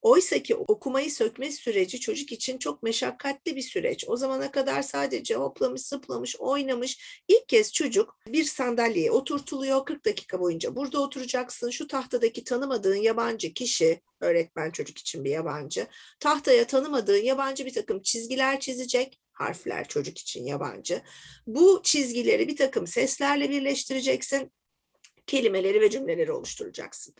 [0.06, 4.04] Oysa ki okumayı sökme süreci çocuk için çok meşakkatli bir süreç.
[4.08, 7.22] O zamana kadar sadece hoplamış, zıplamış, oynamış.
[7.28, 9.84] İlk kez çocuk bir sandalyeye oturtuluyor.
[9.84, 11.70] 40 dakika boyunca burada oturacaksın.
[11.70, 15.86] Şu tahtadaki tanımadığın yabancı kişi, öğretmen çocuk için bir yabancı,
[16.20, 21.02] tahtaya tanımadığın yabancı bir takım çizgiler çizecek harfler çocuk için yabancı.
[21.46, 24.52] Bu çizgileri bir takım seslerle birleştireceksin.
[25.26, 27.14] Kelimeleri ve cümleleri oluşturacaksın.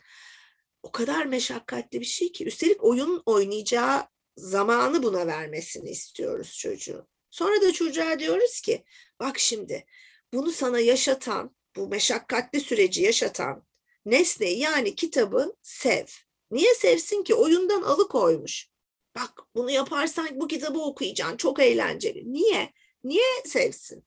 [0.87, 2.47] O kadar meşakkatli bir şey ki.
[2.47, 7.07] Üstelik oyun oynayacağı zamanı buna vermesini istiyoruz çocuğun.
[7.31, 8.85] Sonra da çocuğa diyoruz ki
[9.21, 9.87] bak şimdi
[10.33, 13.67] bunu sana yaşatan, bu meşakkatli süreci yaşatan
[14.05, 16.07] nesneyi yani kitabı sev.
[16.51, 17.35] Niye sevsin ki?
[17.35, 18.69] Oyundan alıkoymuş.
[19.17, 21.37] Bak bunu yaparsan bu kitabı okuyacaksın.
[21.37, 22.33] Çok eğlenceli.
[22.33, 22.73] Niye?
[23.05, 24.05] Niye sevsin?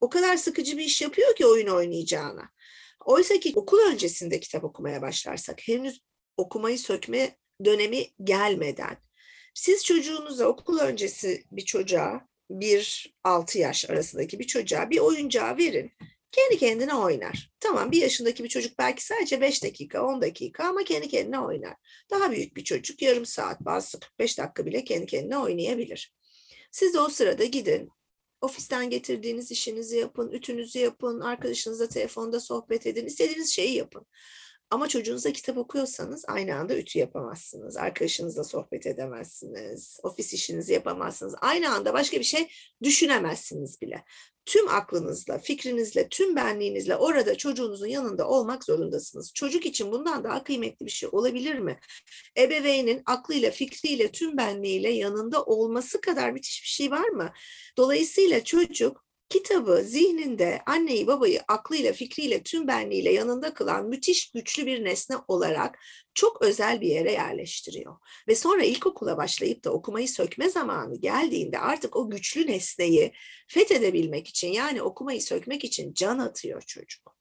[0.00, 2.50] O kadar sıkıcı bir iş yapıyor ki oyun oynayacağına.
[3.04, 6.05] Oysa ki okul öncesinde kitap okumaya başlarsak henüz
[6.36, 9.06] okumayı sökme dönemi gelmeden
[9.56, 15.92] siz çocuğunuza okul öncesi bir çocuğa bir 6 yaş arasındaki bir çocuğa bir oyuncağı verin.
[16.32, 17.52] Kendi kendine oynar.
[17.60, 21.74] Tamam bir yaşındaki bir çocuk belki sadece 5 dakika 10 dakika ama kendi kendine oynar.
[22.10, 26.14] Daha büyük bir çocuk yarım saat bazı 45 dakika bile kendi kendine oynayabilir.
[26.70, 27.90] Siz de o sırada gidin
[28.40, 34.06] ofisten getirdiğiniz işinizi yapın, ütünüzü yapın, arkadaşınızla telefonda sohbet edin, istediğiniz şeyi yapın.
[34.70, 37.76] Ama çocuğunuza kitap okuyorsanız aynı anda ütü yapamazsınız.
[37.76, 40.00] Arkadaşınızla sohbet edemezsiniz.
[40.02, 41.34] Ofis işinizi yapamazsınız.
[41.40, 42.48] Aynı anda başka bir şey
[42.82, 44.04] düşünemezsiniz bile.
[44.46, 49.32] Tüm aklınızla, fikrinizle, tüm benliğinizle orada çocuğunuzun yanında olmak zorundasınız.
[49.34, 51.80] Çocuk için bundan daha kıymetli bir şey olabilir mi?
[52.38, 57.32] Ebeveynin aklıyla, fikriyle, tüm benliğiyle yanında olması kadar müthiş bir şey var mı?
[57.76, 64.84] Dolayısıyla çocuk kitabı zihninde anneyi babayı aklıyla fikriyle tüm benliğiyle yanında kılan müthiş güçlü bir
[64.84, 65.78] nesne olarak
[66.14, 67.96] çok özel bir yere yerleştiriyor.
[68.28, 73.12] Ve sonra ilkokula başlayıp da okumayı sökme zamanı geldiğinde artık o güçlü nesneyi
[73.48, 77.16] fethedebilmek için yani okumayı sökmek için can atıyor çocuk.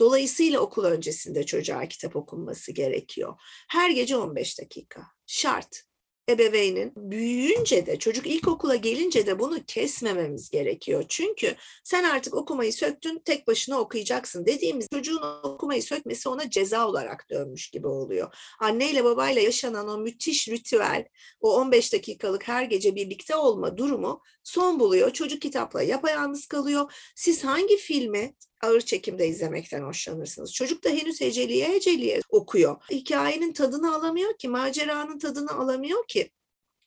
[0.00, 3.34] Dolayısıyla okul öncesinde çocuğa kitap okunması gerekiyor.
[3.68, 5.02] Her gece 15 dakika.
[5.26, 5.87] Şart
[6.28, 11.04] ebeveynin büyüyünce de çocuk ilkokula gelince de bunu kesmememiz gerekiyor.
[11.08, 11.54] Çünkü
[11.84, 17.70] sen artık okumayı söktün tek başına okuyacaksın dediğimiz çocuğun okumayı sökmesi ona ceza olarak dönmüş
[17.70, 18.34] gibi oluyor.
[18.60, 21.04] Anneyle babayla yaşanan o müthiş ritüel,
[21.40, 25.10] o 15 dakikalık her gece birlikte olma durumu son buluyor.
[25.10, 26.92] Çocuk kitapla yapayalnız kalıyor.
[27.16, 30.54] Siz hangi filmi ağır çekimde izlemekten hoşlanırsınız.
[30.54, 32.82] Çocuk da henüz heceliye heceliye okuyor.
[32.90, 36.30] Hikayenin tadını alamıyor ki, maceranın tadını alamıyor ki.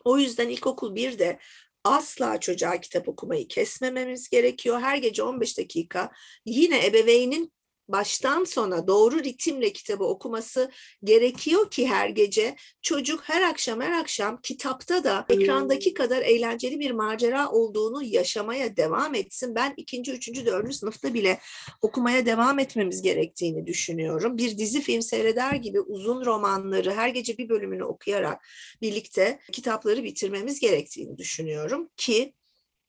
[0.03, 1.39] O yüzden ilkokul 1'de
[1.83, 4.79] asla çocuğa kitap okumayı kesmememiz gerekiyor.
[4.81, 6.11] Her gece 15 dakika
[6.45, 7.53] yine ebeveynin
[7.91, 10.71] baştan sona doğru ritimle kitabı okuması
[11.03, 16.91] gerekiyor ki her gece çocuk her akşam her akşam kitapta da ekrandaki kadar eğlenceli bir
[16.91, 19.55] macera olduğunu yaşamaya devam etsin.
[19.55, 21.39] Ben ikinci, üçüncü, dördüncü sınıfta bile
[21.81, 24.37] okumaya devam etmemiz gerektiğini düşünüyorum.
[24.37, 28.47] Bir dizi film seyreder gibi uzun romanları her gece bir bölümünü okuyarak
[28.81, 32.33] birlikte kitapları bitirmemiz gerektiğini düşünüyorum ki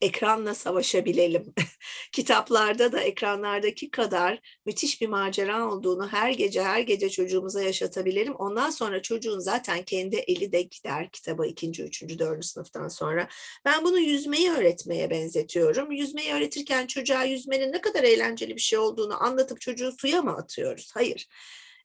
[0.02, 1.54] ekranla savaşabilelim.
[2.12, 8.34] Kitaplarda da ekranlardaki kadar müthiş bir macera olduğunu her gece her gece çocuğumuza yaşatabilelim.
[8.34, 13.28] Ondan sonra çocuğun zaten kendi eli de gider kitaba ikinci, üçüncü, dördüncü sınıftan sonra.
[13.64, 15.92] Ben bunu yüzmeyi öğretmeye benzetiyorum.
[15.92, 20.90] Yüzmeyi öğretirken çocuğa yüzmenin ne kadar eğlenceli bir şey olduğunu anlatıp çocuğu suya mı atıyoruz?
[20.94, 21.28] Hayır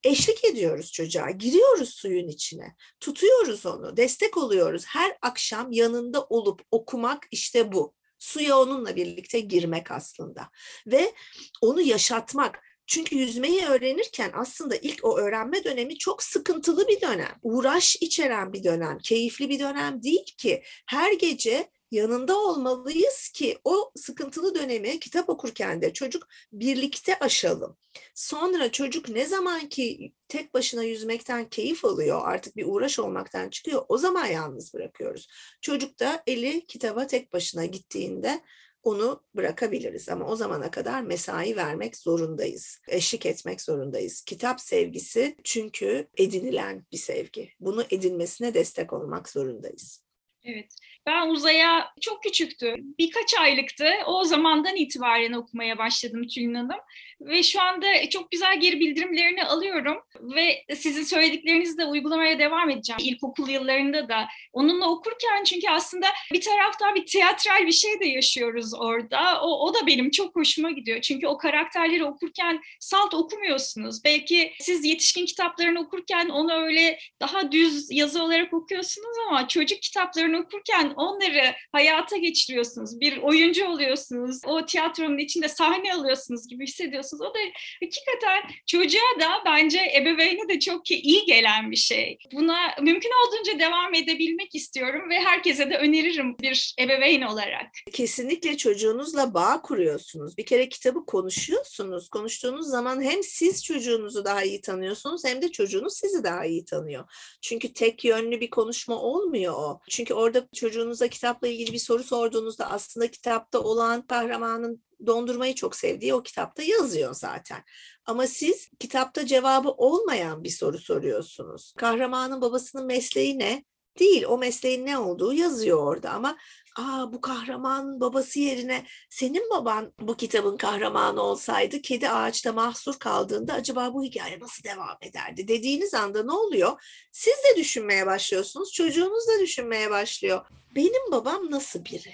[0.03, 4.85] eşlik ediyoruz çocuğa, giriyoruz suyun içine, tutuyoruz onu, destek oluyoruz.
[4.87, 10.49] Her akşam yanında olup okumak işte bu suya onunla birlikte girmek aslında
[10.87, 11.13] ve
[11.61, 12.63] onu yaşatmak.
[12.87, 17.39] Çünkü yüzmeyi öğrenirken aslında ilk o öğrenme dönemi çok sıkıntılı bir dönem.
[17.43, 20.63] Uğraş içeren bir dönem, keyifli bir dönem değil ki.
[20.85, 27.77] Her gece yanında olmalıyız ki o sıkıntılı dönemi kitap okurken de çocuk birlikte aşalım.
[28.15, 33.85] Sonra çocuk ne zaman ki tek başına yüzmekten keyif alıyor, artık bir uğraş olmaktan çıkıyor,
[33.89, 35.27] o zaman yalnız bırakıyoruz.
[35.61, 38.41] Çocuk da eli kitaba tek başına gittiğinde
[38.83, 42.79] onu bırakabiliriz ama o zamana kadar mesai vermek zorundayız.
[42.87, 44.21] Eşlik etmek zorundayız.
[44.21, 47.49] Kitap sevgisi çünkü edinilen bir sevgi.
[47.59, 50.06] Bunu edinmesine destek olmak zorundayız.
[50.43, 50.75] Evet.
[51.05, 52.75] Ben uzaya çok küçüktü.
[52.99, 53.89] Birkaç aylıktı.
[54.05, 56.79] O zamandan itibaren okumaya başladım Tülin Hanım.
[57.21, 59.97] Ve şu anda çok güzel geri bildirimlerini alıyorum.
[60.21, 62.99] Ve sizin söylediklerinizle uygulamaya devam edeceğim.
[63.03, 68.73] İlkokul yıllarında da onunla okurken çünkü aslında bir taraftan bir tiyatral bir şey de yaşıyoruz
[68.73, 69.41] orada.
[69.41, 71.01] O, o da benim çok hoşuma gidiyor.
[71.01, 74.03] Çünkü o karakterleri okurken salt okumuyorsunuz.
[74.03, 80.36] Belki siz yetişkin kitaplarını okurken onu öyle daha düz yazı olarak okuyorsunuz ama çocuk kitaplarını
[80.39, 82.99] okurken onları hayata geçiriyorsunuz.
[82.99, 84.41] Bir oyuncu oluyorsunuz.
[84.45, 87.21] O tiyatronun içinde sahne alıyorsunuz gibi hissediyorsunuz.
[87.21, 87.39] O da
[87.83, 92.17] hakikaten çocuğa da bence ebeveyne de çok iyi gelen bir şey.
[92.33, 97.67] Buna mümkün olduğunca devam edebilmek istiyorum ve herkese de öneririm bir ebeveyn olarak.
[97.93, 100.37] Kesinlikle çocuğunuzla bağ kuruyorsunuz.
[100.37, 102.09] Bir kere kitabı konuşuyorsunuz.
[102.09, 107.03] Konuştuğunuz zaman hem siz çocuğunuzu daha iyi tanıyorsunuz hem de çocuğunuz sizi daha iyi tanıyor.
[107.41, 109.79] Çünkü tek yönlü bir konuşma olmuyor o.
[109.89, 116.13] Çünkü orada çocuğunuza kitapla ilgili bir soru sorduğunuzda aslında kitapta olan kahramanın dondurmayı çok sevdiği
[116.13, 117.63] o kitapta yazıyor zaten.
[118.05, 121.73] Ama siz kitapta cevabı olmayan bir soru soruyorsunuz.
[121.77, 123.63] Kahramanın babasının mesleği ne?
[123.99, 124.23] Değil.
[124.27, 126.37] O mesleğin ne olduğu yazıyor orada ama
[126.77, 133.53] aa bu kahraman babası yerine senin baban bu kitabın kahramanı olsaydı kedi ağaçta mahsur kaldığında
[133.53, 136.83] acaba bu hikaye nasıl devam ederdi dediğiniz anda ne oluyor?
[137.11, 140.45] Siz de düşünmeye başlıyorsunuz, çocuğunuz da düşünmeye başlıyor.
[140.75, 142.13] Benim babam nasıl biri?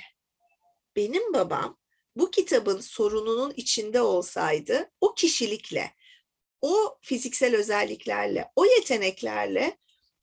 [0.95, 1.77] Benim babam
[2.15, 5.91] bu kitabın sorununun içinde olsaydı o kişilikle,
[6.61, 9.77] o fiziksel özelliklerle, o yeteneklerle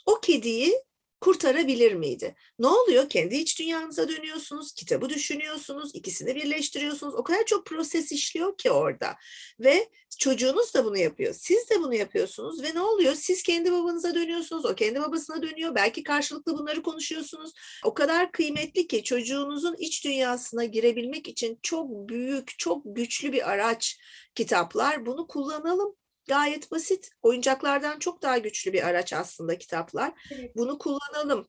[0.07, 0.82] o kediyi
[1.21, 2.35] kurtarabilir miydi?
[2.59, 3.09] Ne oluyor?
[3.09, 7.14] Kendi iç dünyanıza dönüyorsunuz, kitabı düşünüyorsunuz, ikisini birleştiriyorsunuz.
[7.14, 9.16] O kadar çok proses işliyor ki orada.
[9.61, 11.35] Ve çocuğunuz da bunu yapıyor.
[11.35, 13.14] Siz de bunu yapıyorsunuz ve ne oluyor?
[13.14, 15.75] Siz kendi babanıza dönüyorsunuz, o kendi babasına dönüyor.
[15.75, 17.53] Belki karşılıklı bunları konuşuyorsunuz.
[17.85, 23.99] O kadar kıymetli ki çocuğunuzun iç dünyasına girebilmek için çok büyük, çok güçlü bir araç
[24.35, 25.07] kitaplar.
[25.07, 27.11] Bunu kullanalım gayet basit.
[27.23, 30.12] Oyuncaklardan çok daha güçlü bir araç aslında kitaplar.
[30.31, 30.57] Evet.
[30.57, 31.49] Bunu kullanalım.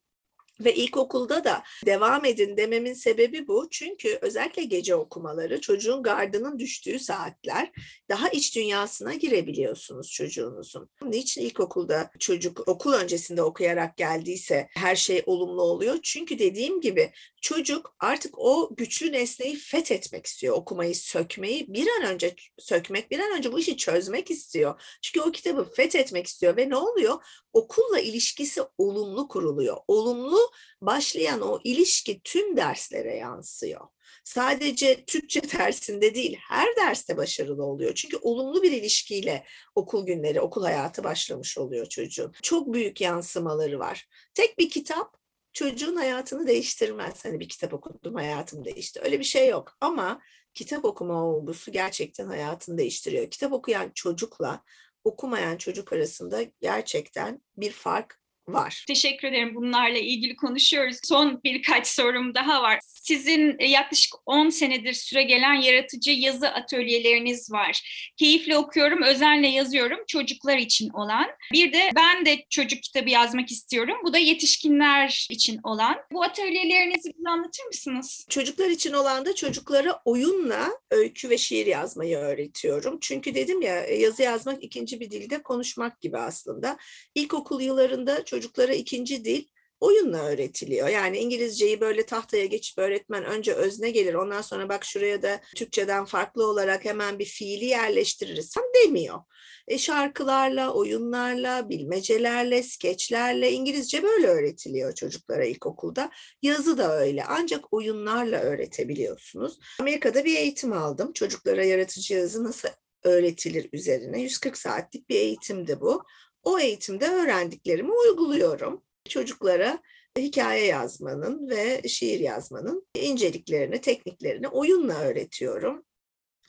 [0.65, 3.67] Ve ilkokulda da devam edin dememin sebebi bu.
[3.71, 7.71] Çünkü özellikle gece okumaları çocuğun gardının düştüğü saatler
[8.09, 10.89] daha iç dünyasına girebiliyorsunuz çocuğunuzun.
[11.01, 15.99] Niçin ilkokulda çocuk okul öncesinde okuyarak geldiyse her şey olumlu oluyor?
[16.03, 20.55] Çünkü dediğim gibi çocuk artık o güçlü nesneyi fethetmek istiyor.
[20.55, 24.81] Okumayı, sökmeyi bir an önce sökmek, bir an önce bu işi çözmek istiyor.
[25.01, 27.23] Çünkü o kitabı fethetmek istiyor ve ne oluyor?
[27.53, 29.77] Okulla ilişkisi olumlu kuruluyor.
[29.87, 30.50] Olumlu
[30.81, 33.87] başlayan o ilişki tüm derslere yansıyor.
[34.23, 37.95] Sadece Türkçe dersinde değil, her derste başarılı oluyor.
[37.95, 39.45] Çünkü olumlu bir ilişkiyle
[39.75, 42.33] okul günleri, okul hayatı başlamış oluyor çocuğun.
[42.41, 44.07] Çok büyük yansımaları var.
[44.33, 45.17] Tek bir kitap
[45.53, 47.25] çocuğun hayatını değiştirmez.
[47.25, 49.01] Hani bir kitap okudum hayatım değişti.
[49.03, 49.77] Öyle bir şey yok.
[49.81, 50.21] Ama
[50.53, 53.31] kitap okuma olgusu gerçekten hayatını değiştiriyor.
[53.31, 54.63] Kitap okuyan çocukla
[55.03, 58.20] okumayan çocuk arasında gerçekten bir fark
[58.53, 58.83] var.
[58.87, 59.55] Teşekkür ederim.
[59.55, 60.97] Bunlarla ilgili konuşuyoruz.
[61.03, 62.79] Son birkaç sorum daha var.
[62.83, 67.81] Sizin e, yaklaşık 10 senedir süre gelen yaratıcı yazı atölyeleriniz var.
[68.17, 71.27] Keyifle okuyorum, özenle yazıyorum çocuklar için olan.
[71.53, 73.97] Bir de ben de çocuk kitabı yazmak istiyorum.
[74.03, 75.95] Bu da yetişkinler için olan.
[76.11, 78.25] Bu atölyelerinizi bize anlatır mısınız?
[78.29, 82.97] Çocuklar için olan da çocuklara oyunla öykü ve şiir yazmayı öğretiyorum.
[83.01, 86.77] Çünkü dedim ya yazı yazmak ikinci bir dilde konuşmak gibi aslında.
[87.15, 89.43] İlkokul yıllarında çocuklara ikinci dil
[89.79, 90.87] oyunla öğretiliyor.
[90.87, 96.05] Yani İngilizceyi böyle tahtaya geçip öğretmen önce özne gelir ondan sonra bak şuraya da Türkçeden
[96.05, 99.19] farklı olarak hemen bir fiili yerleştiririz demiyor.
[99.67, 106.11] E şarkılarla, oyunlarla, bilmecelerle, skeçlerle İngilizce böyle öğretiliyor çocuklara ilkokulda.
[106.41, 109.59] Yazı da öyle ancak oyunlarla öğretebiliyorsunuz.
[109.79, 111.13] Amerika'da bir eğitim aldım.
[111.13, 112.69] Çocuklara yaratıcı yazı nasıl
[113.03, 116.03] öğretilir üzerine 140 saatlik bir eğitimdi bu.
[116.43, 118.83] O eğitimde öğrendiklerimi uyguluyorum.
[119.09, 119.79] Çocuklara
[120.17, 125.85] hikaye yazmanın ve şiir yazmanın inceliklerini, tekniklerini oyunla öğretiyorum.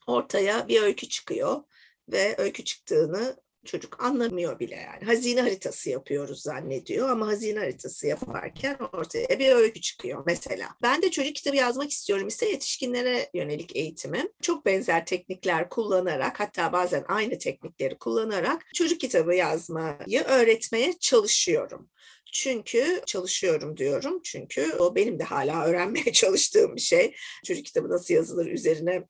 [0.06, 1.62] Ortaya bir öykü çıkıyor
[2.08, 5.04] ve öykü çıktığını çocuk anlamıyor bile yani.
[5.04, 10.68] Hazine haritası yapıyoruz zannediyor ama hazine haritası yaparken ortaya bir öykü çıkıyor mesela.
[10.82, 14.28] Ben de çocuk kitabı yazmak istiyorum ise yetişkinlere yönelik eğitimim.
[14.42, 21.90] Çok benzer teknikler kullanarak hatta bazen aynı teknikleri kullanarak çocuk kitabı yazmayı öğretmeye çalışıyorum.
[22.32, 24.20] Çünkü çalışıyorum diyorum.
[24.24, 27.14] Çünkü o benim de hala öğrenmeye çalıştığım bir şey.
[27.44, 29.04] Çocuk kitabı nasıl yazılır üzerine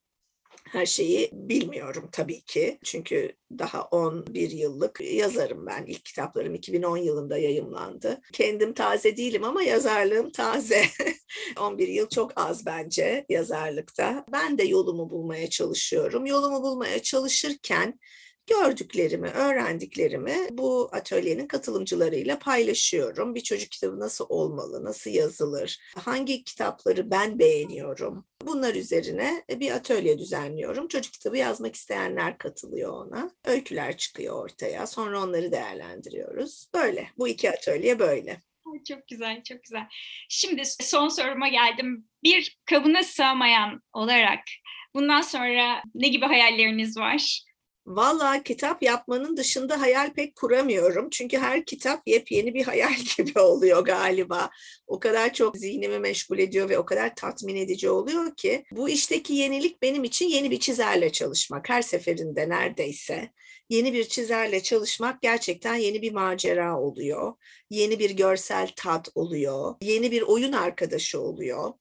[0.71, 2.79] Her şeyi bilmiyorum tabii ki.
[2.83, 5.85] Çünkü daha 11 yıllık yazarım ben.
[5.85, 8.21] İlk kitaplarım 2010 yılında yayımlandı.
[8.33, 10.83] Kendim taze değilim ama yazarlığım taze.
[11.59, 14.25] 11 yıl çok az bence yazarlıkta.
[14.31, 16.25] Ben de yolumu bulmaya çalışıyorum.
[16.25, 17.99] Yolumu bulmaya çalışırken
[18.47, 23.35] gördüklerimi, öğrendiklerimi bu atölyenin katılımcılarıyla paylaşıyorum.
[23.35, 28.25] Bir çocuk kitabı nasıl olmalı, nasıl yazılır, hangi kitapları ben beğeniyorum.
[28.41, 30.87] Bunlar üzerine bir atölye düzenliyorum.
[30.87, 33.31] Çocuk kitabı yazmak isteyenler katılıyor ona.
[33.45, 34.87] Öyküler çıkıyor ortaya.
[34.87, 36.67] Sonra onları değerlendiriyoruz.
[36.73, 37.07] Böyle.
[37.17, 38.41] Bu iki atölye böyle.
[38.87, 39.87] Çok güzel, çok güzel.
[40.29, 42.07] Şimdi son soruma geldim.
[42.23, 44.39] Bir kabına sığmayan olarak
[44.95, 47.43] bundan sonra ne gibi hayalleriniz var?
[47.85, 51.09] Valla kitap yapmanın dışında hayal pek kuramıyorum.
[51.09, 54.49] Çünkü her kitap yepyeni bir hayal gibi oluyor galiba.
[54.87, 58.63] O kadar çok zihnimi meşgul ediyor ve o kadar tatmin edici oluyor ki.
[58.71, 61.69] Bu işteki yenilik benim için yeni bir çizerle çalışmak.
[61.69, 63.29] Her seferinde neredeyse
[63.69, 67.33] yeni bir çizerle çalışmak gerçekten yeni bir macera oluyor.
[67.69, 69.75] Yeni bir görsel tat oluyor.
[69.81, 71.73] Yeni bir oyun arkadaşı oluyor.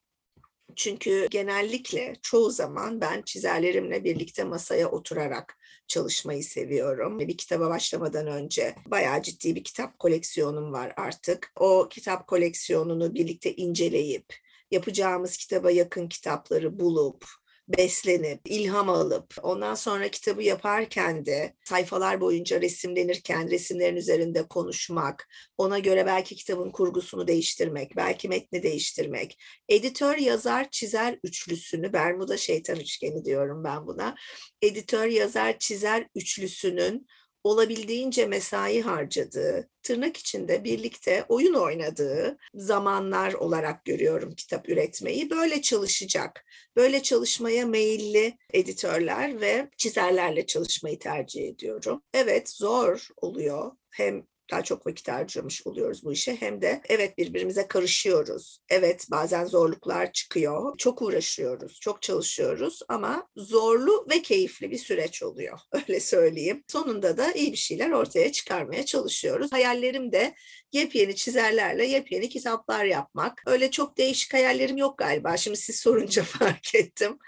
[0.77, 5.59] Çünkü genellikle çoğu zaman ben çizerlerimle birlikte masaya oturarak
[5.89, 7.18] çalışmayı seviyorum.
[7.18, 11.53] Bir kitaba başlamadan önce bayağı ciddi bir kitap koleksiyonum var artık.
[11.57, 14.35] O kitap koleksiyonunu birlikte inceleyip
[14.70, 17.25] yapacağımız kitaba yakın kitapları bulup
[17.68, 25.78] beslenip, ilham alıp, ondan sonra kitabı yaparken de sayfalar boyunca resimlenirken resimlerin üzerinde konuşmak, ona
[25.78, 29.38] göre belki kitabın kurgusunu değiştirmek, belki metni değiştirmek.
[29.68, 34.14] Editör, yazar, çizer üçlüsünü, Bermuda şeytan üçgeni diyorum ben buna.
[34.62, 37.06] Editör, yazar, çizer üçlüsünün
[37.45, 45.30] olabildiğince mesai harcadığı, tırnak içinde birlikte oyun oynadığı zamanlar olarak görüyorum kitap üretmeyi.
[45.30, 46.45] Böyle çalışacak,
[46.76, 52.03] böyle çalışmaya meyilli editörler ve çizerlerle çalışmayı tercih ediyorum.
[52.14, 53.72] Evet zor oluyor.
[53.90, 58.59] Hem daha çok vakit harcamış oluyoruz bu işe hem de evet birbirimize karışıyoruz.
[58.68, 60.76] Evet bazen zorluklar çıkıyor.
[60.78, 65.59] Çok uğraşıyoruz, çok çalışıyoruz ama zorlu ve keyifli bir süreç oluyor.
[65.72, 66.64] Öyle söyleyeyim.
[66.68, 69.53] Sonunda da iyi bir şeyler ortaya çıkarmaya çalışıyoruz.
[69.53, 70.34] Hayallerim de
[70.72, 73.43] yepyeni çizerlerle yepyeni kitaplar yapmak.
[73.47, 75.36] Öyle çok değişik hayallerim yok galiba.
[75.36, 77.18] Şimdi siz sorunca fark ettim.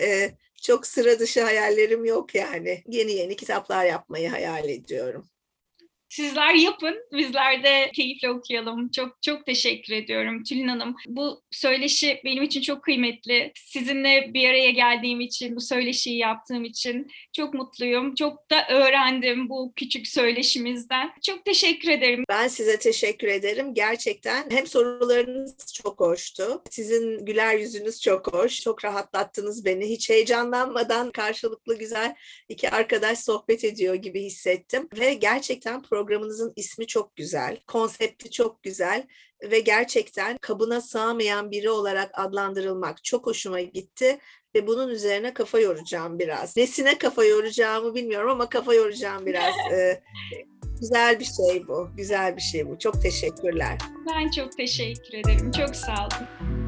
[0.00, 0.30] Ee,
[0.62, 2.82] çok sıra dışı hayallerim yok yani.
[2.88, 5.28] Yeni yeni kitaplar yapmayı hayal ediyorum.
[6.12, 8.90] Sizler yapın, bizler de keyifle okuyalım.
[8.90, 10.96] Çok çok teşekkür ediyorum Tülin Hanım.
[11.06, 13.52] Bu söyleşi benim için çok kıymetli.
[13.54, 18.14] Sizinle bir araya geldiğim için, bu söyleşiyi yaptığım için çok mutluyum.
[18.14, 21.10] Çok da öğrendim bu küçük söyleşimizden.
[21.22, 22.24] Çok teşekkür ederim.
[22.28, 23.74] Ben size teşekkür ederim.
[23.74, 26.62] Gerçekten hem sorularınız çok hoştu.
[26.70, 28.60] Sizin güler yüzünüz çok hoş.
[28.60, 29.88] Çok rahatlattınız beni.
[29.88, 32.14] Hiç heyecanlanmadan karşılıklı güzel
[32.48, 34.88] iki arkadaş sohbet ediyor gibi hissettim.
[34.98, 39.06] Ve gerçekten program programınızın ismi çok güzel, konsepti çok güzel
[39.50, 44.18] ve gerçekten kabına sığamayan biri olarak adlandırılmak çok hoşuma gitti
[44.54, 46.56] ve bunun üzerine kafa yoracağım biraz.
[46.56, 49.54] Nesine kafa yoracağımı bilmiyorum ama kafa yoracağım biraz.
[49.72, 50.02] Ee,
[50.80, 52.78] güzel bir şey bu, güzel bir şey bu.
[52.78, 53.78] Çok teşekkürler.
[54.08, 55.50] Ben çok teşekkür ederim.
[55.50, 56.61] Çok sağ olun.